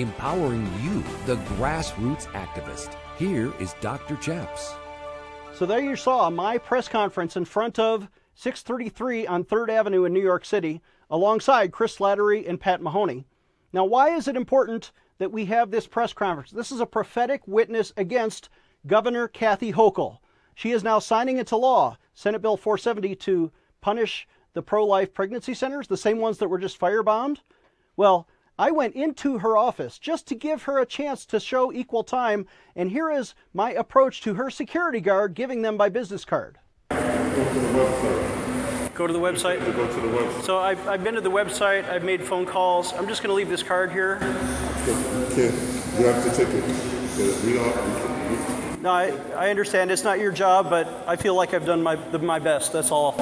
empowering 0.00 0.64
you, 0.82 1.02
the 1.26 1.40
grassroots 1.54 2.26
activist. 2.28 2.96
Here 3.18 3.52
is 3.58 3.74
Dr. 3.80 4.16
Chaps. 4.16 4.74
So 5.54 5.66
there 5.66 5.80
you 5.80 5.96
saw 5.96 6.30
my 6.30 6.58
press 6.58 6.88
conference 6.88 7.36
in 7.36 7.44
front 7.44 7.78
of 7.78 8.08
633 8.34 9.26
on 9.26 9.44
3rd 9.44 9.70
Avenue 9.70 10.04
in 10.04 10.12
New 10.12 10.22
York 10.22 10.44
City, 10.44 10.80
alongside 11.10 11.72
Chris 11.72 11.96
Slattery 11.96 12.48
and 12.48 12.60
Pat 12.60 12.80
Mahoney. 12.80 13.26
Now, 13.72 13.84
why 13.84 14.10
is 14.10 14.28
it 14.28 14.36
important 14.36 14.92
that 15.18 15.32
we 15.32 15.46
have 15.46 15.70
this 15.70 15.86
press 15.86 16.12
conference? 16.12 16.52
This 16.52 16.70
is 16.70 16.80
a 16.80 16.86
prophetic 16.86 17.42
witness 17.48 17.92
against 17.96 18.48
Governor 18.86 19.26
Kathy 19.26 19.72
Hochul. 19.72 20.18
She 20.54 20.70
is 20.70 20.84
now 20.84 21.00
signing 21.00 21.38
into 21.38 21.56
law 21.56 21.96
Senate 22.14 22.42
Bill 22.42 22.56
470 22.56 23.16
to 23.16 23.50
punish 23.80 24.28
the 24.54 24.62
pro 24.62 24.84
life 24.84 25.12
pregnancy 25.12 25.54
centers, 25.54 25.88
the 25.88 25.96
same 25.96 26.18
ones 26.18 26.38
that 26.38 26.48
were 26.48 26.58
just 26.58 26.78
firebombed. 26.78 27.38
Well, 27.96 28.28
I 28.60 28.72
went 28.72 28.96
into 28.96 29.38
her 29.38 29.56
office 29.56 30.00
just 30.00 30.26
to 30.28 30.34
give 30.34 30.64
her 30.64 30.80
a 30.80 30.86
chance 30.86 31.24
to 31.26 31.38
show 31.38 31.72
equal 31.72 32.02
time, 32.02 32.46
and 32.74 32.90
here 32.90 33.08
is 33.08 33.34
my 33.54 33.70
approach 33.70 34.20
to 34.22 34.34
her 34.34 34.50
security 34.50 35.00
guard 35.00 35.34
giving 35.34 35.62
them 35.62 35.76
my 35.76 35.88
business 35.88 36.24
card. 36.24 36.58
Go 36.90 36.96
to 36.96 37.02
the 37.04 37.68
website. 37.78 38.94
Go 38.94 39.06
to 39.06 39.12
the 39.12 39.18
website? 39.20 39.60
Go 39.60 39.86
to 39.86 40.00
the 40.00 40.08
website. 40.08 40.42
So 40.42 40.58
I've, 40.58 40.88
I've 40.88 41.04
been 41.04 41.14
to 41.14 41.20
the 41.20 41.30
website, 41.30 41.88
I've 41.88 42.02
made 42.02 42.20
phone 42.20 42.44
calls. 42.44 42.92
I'm 42.94 43.06
just 43.06 43.22
going 43.22 43.30
to 43.30 43.34
leave 43.34 43.48
this 43.48 43.62
card 43.62 43.92
here. 43.92 44.18
You 45.36 45.52
you 45.96 46.06
have 46.06 46.24
to 46.24 46.30
take 46.36 46.48
it. 46.48 46.64
We 47.44 47.52
don't. 47.52 48.82
No, 48.82 48.90
I, 48.90 49.12
I 49.36 49.50
understand 49.50 49.92
it's 49.92 50.02
not 50.02 50.18
your 50.18 50.32
job, 50.32 50.68
but 50.68 50.88
I 51.06 51.14
feel 51.14 51.36
like 51.36 51.54
I've 51.54 51.66
done 51.66 51.82
my, 51.82 51.94
my 52.18 52.40
best. 52.40 52.72
That's 52.72 52.90
all. 52.90 53.14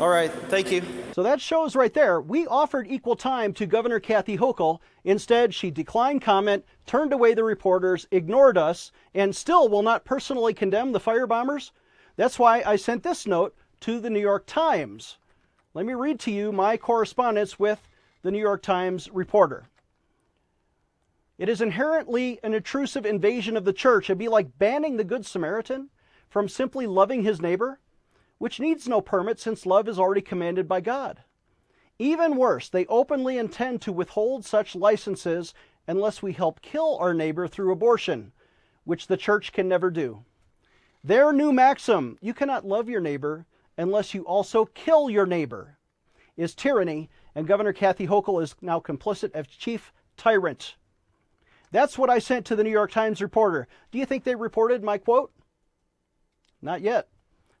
All 0.00 0.08
right, 0.08 0.30
thank 0.30 0.70
you. 0.70 0.82
So 1.12 1.22
that 1.22 1.42
shows 1.42 1.76
right 1.76 1.92
there, 1.92 2.22
we 2.22 2.46
offered 2.46 2.86
equal 2.88 3.16
time 3.16 3.52
to 3.54 3.66
Governor 3.66 4.00
Kathy 4.00 4.38
Hochul. 4.38 4.80
Instead, 5.04 5.54
she 5.54 5.70
declined 5.70 6.22
comment, 6.22 6.64
turned 6.86 7.12
away 7.12 7.34
the 7.34 7.44
reporters, 7.44 8.06
ignored 8.10 8.56
us, 8.56 8.92
and 9.12 9.36
still 9.36 9.68
will 9.68 9.82
not 9.82 10.06
personally 10.06 10.54
condemn 10.54 10.92
the 10.92 11.00
firebombers. 11.00 11.70
That's 12.16 12.38
why 12.38 12.62
I 12.64 12.76
sent 12.76 13.02
this 13.02 13.26
note 13.26 13.54
to 13.80 14.00
the 14.00 14.08
New 14.08 14.20
York 14.20 14.44
Times. 14.46 15.18
Let 15.74 15.84
me 15.84 15.92
read 15.92 16.18
to 16.20 16.30
you 16.30 16.50
my 16.50 16.78
correspondence 16.78 17.58
with 17.58 17.86
the 18.22 18.30
New 18.30 18.40
York 18.40 18.62
Times 18.62 19.10
reporter. 19.12 19.64
It 21.36 21.50
is 21.50 21.60
inherently 21.60 22.40
an 22.42 22.54
intrusive 22.54 23.04
invasion 23.04 23.58
of 23.58 23.66
the 23.66 23.72
church. 23.74 24.08
It'd 24.08 24.16
be 24.16 24.28
like 24.28 24.58
banning 24.58 24.96
the 24.96 25.04
Good 25.04 25.26
Samaritan 25.26 25.90
from 26.30 26.48
simply 26.48 26.86
loving 26.86 27.22
his 27.22 27.42
neighbor 27.42 27.80
which 28.42 28.58
needs 28.58 28.88
no 28.88 29.00
permit 29.00 29.38
since 29.38 29.64
love 29.64 29.86
is 29.86 30.00
already 30.00 30.20
commanded 30.20 30.66
by 30.66 30.80
God. 30.80 31.22
Even 32.00 32.34
worse, 32.34 32.68
they 32.68 32.84
openly 32.86 33.38
intend 33.38 33.80
to 33.80 33.92
withhold 33.92 34.44
such 34.44 34.74
licenses 34.74 35.54
unless 35.86 36.24
we 36.24 36.32
help 36.32 36.60
kill 36.60 36.96
our 36.96 37.14
neighbor 37.14 37.46
through 37.46 37.70
abortion, 37.70 38.32
which 38.82 39.06
the 39.06 39.16
church 39.16 39.52
can 39.52 39.68
never 39.68 39.92
do. 39.92 40.24
Their 41.04 41.32
new 41.32 41.52
maxim, 41.52 42.18
you 42.20 42.34
cannot 42.34 42.66
love 42.66 42.88
your 42.88 43.00
neighbor 43.00 43.46
unless 43.78 44.12
you 44.12 44.24
also 44.24 44.64
kill 44.64 45.08
your 45.08 45.24
neighbor, 45.24 45.78
is 46.36 46.52
tyranny, 46.52 47.10
and 47.36 47.46
Governor 47.46 47.72
Kathy 47.72 48.08
Hochul 48.08 48.42
is 48.42 48.56
now 48.60 48.80
complicit 48.80 49.30
as 49.34 49.46
chief 49.46 49.92
tyrant. 50.16 50.74
That's 51.70 51.96
what 51.96 52.10
I 52.10 52.18
sent 52.18 52.46
to 52.46 52.56
the 52.56 52.64
New 52.64 52.70
York 52.70 52.90
Times 52.90 53.22
reporter. 53.22 53.68
Do 53.92 53.98
you 53.98 54.04
think 54.04 54.24
they 54.24 54.34
reported 54.34 54.82
my 54.82 54.98
quote? 54.98 55.32
Not 56.60 56.80
yet. 56.80 57.06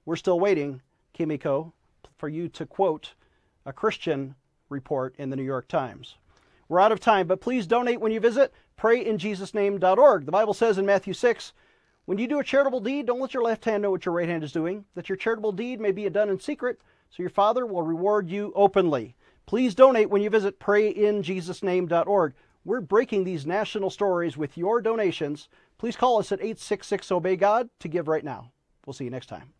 We're 0.04 0.16
still 0.16 0.40
waiting, 0.40 0.82
Kimiko, 1.12 1.72
for 2.18 2.28
you 2.28 2.48
to 2.48 2.66
quote 2.66 3.14
a 3.64 3.72
Christian 3.72 4.34
report 4.68 5.14
in 5.18 5.30
the 5.30 5.36
New 5.36 5.42
York 5.42 5.68
Times. 5.68 6.16
We're 6.68 6.80
out 6.80 6.92
of 6.92 7.00
time, 7.00 7.26
but 7.26 7.40
please 7.40 7.66
donate 7.66 8.00
when 8.00 8.12
you 8.12 8.20
visit 8.20 8.52
prayinjesusname.org. 8.78 10.24
The 10.26 10.32
Bible 10.32 10.54
says 10.54 10.78
in 10.78 10.86
Matthew 10.86 11.12
6, 11.12 11.52
when 12.04 12.18
you 12.18 12.26
do 12.26 12.40
a 12.40 12.44
charitable 12.44 12.80
deed, 12.80 13.06
don't 13.06 13.20
let 13.20 13.34
your 13.34 13.44
left 13.44 13.64
hand 13.64 13.82
know 13.82 13.90
what 13.90 14.04
your 14.04 14.14
right 14.14 14.28
hand 14.28 14.42
is 14.42 14.52
doing, 14.52 14.84
that 14.94 15.08
your 15.08 15.16
charitable 15.16 15.52
deed 15.52 15.80
may 15.80 15.92
be 15.92 16.08
done 16.08 16.30
in 16.30 16.40
secret, 16.40 16.80
so 17.10 17.22
your 17.22 17.30
Father 17.30 17.64
will 17.64 17.82
reward 17.82 18.28
you 18.28 18.52
openly. 18.56 19.14
Please 19.46 19.74
donate 19.74 20.10
when 20.10 20.22
you 20.22 20.30
visit 20.30 20.58
prayinjesusname.org. 20.58 22.34
We're 22.64 22.80
breaking 22.80 23.24
these 23.24 23.46
national 23.46 23.90
stories 23.90 24.36
with 24.36 24.56
your 24.56 24.80
donations. 24.80 25.48
Please 25.78 25.96
call 25.96 26.18
us 26.18 26.32
at 26.32 26.40
866 26.40 27.12
Obey 27.12 27.36
God 27.36 27.68
to 27.80 27.88
give 27.88 28.08
right 28.08 28.24
now. 28.24 28.50
We'll 28.86 28.94
see 28.94 29.04
you 29.04 29.10
next 29.10 29.26
time. 29.26 29.52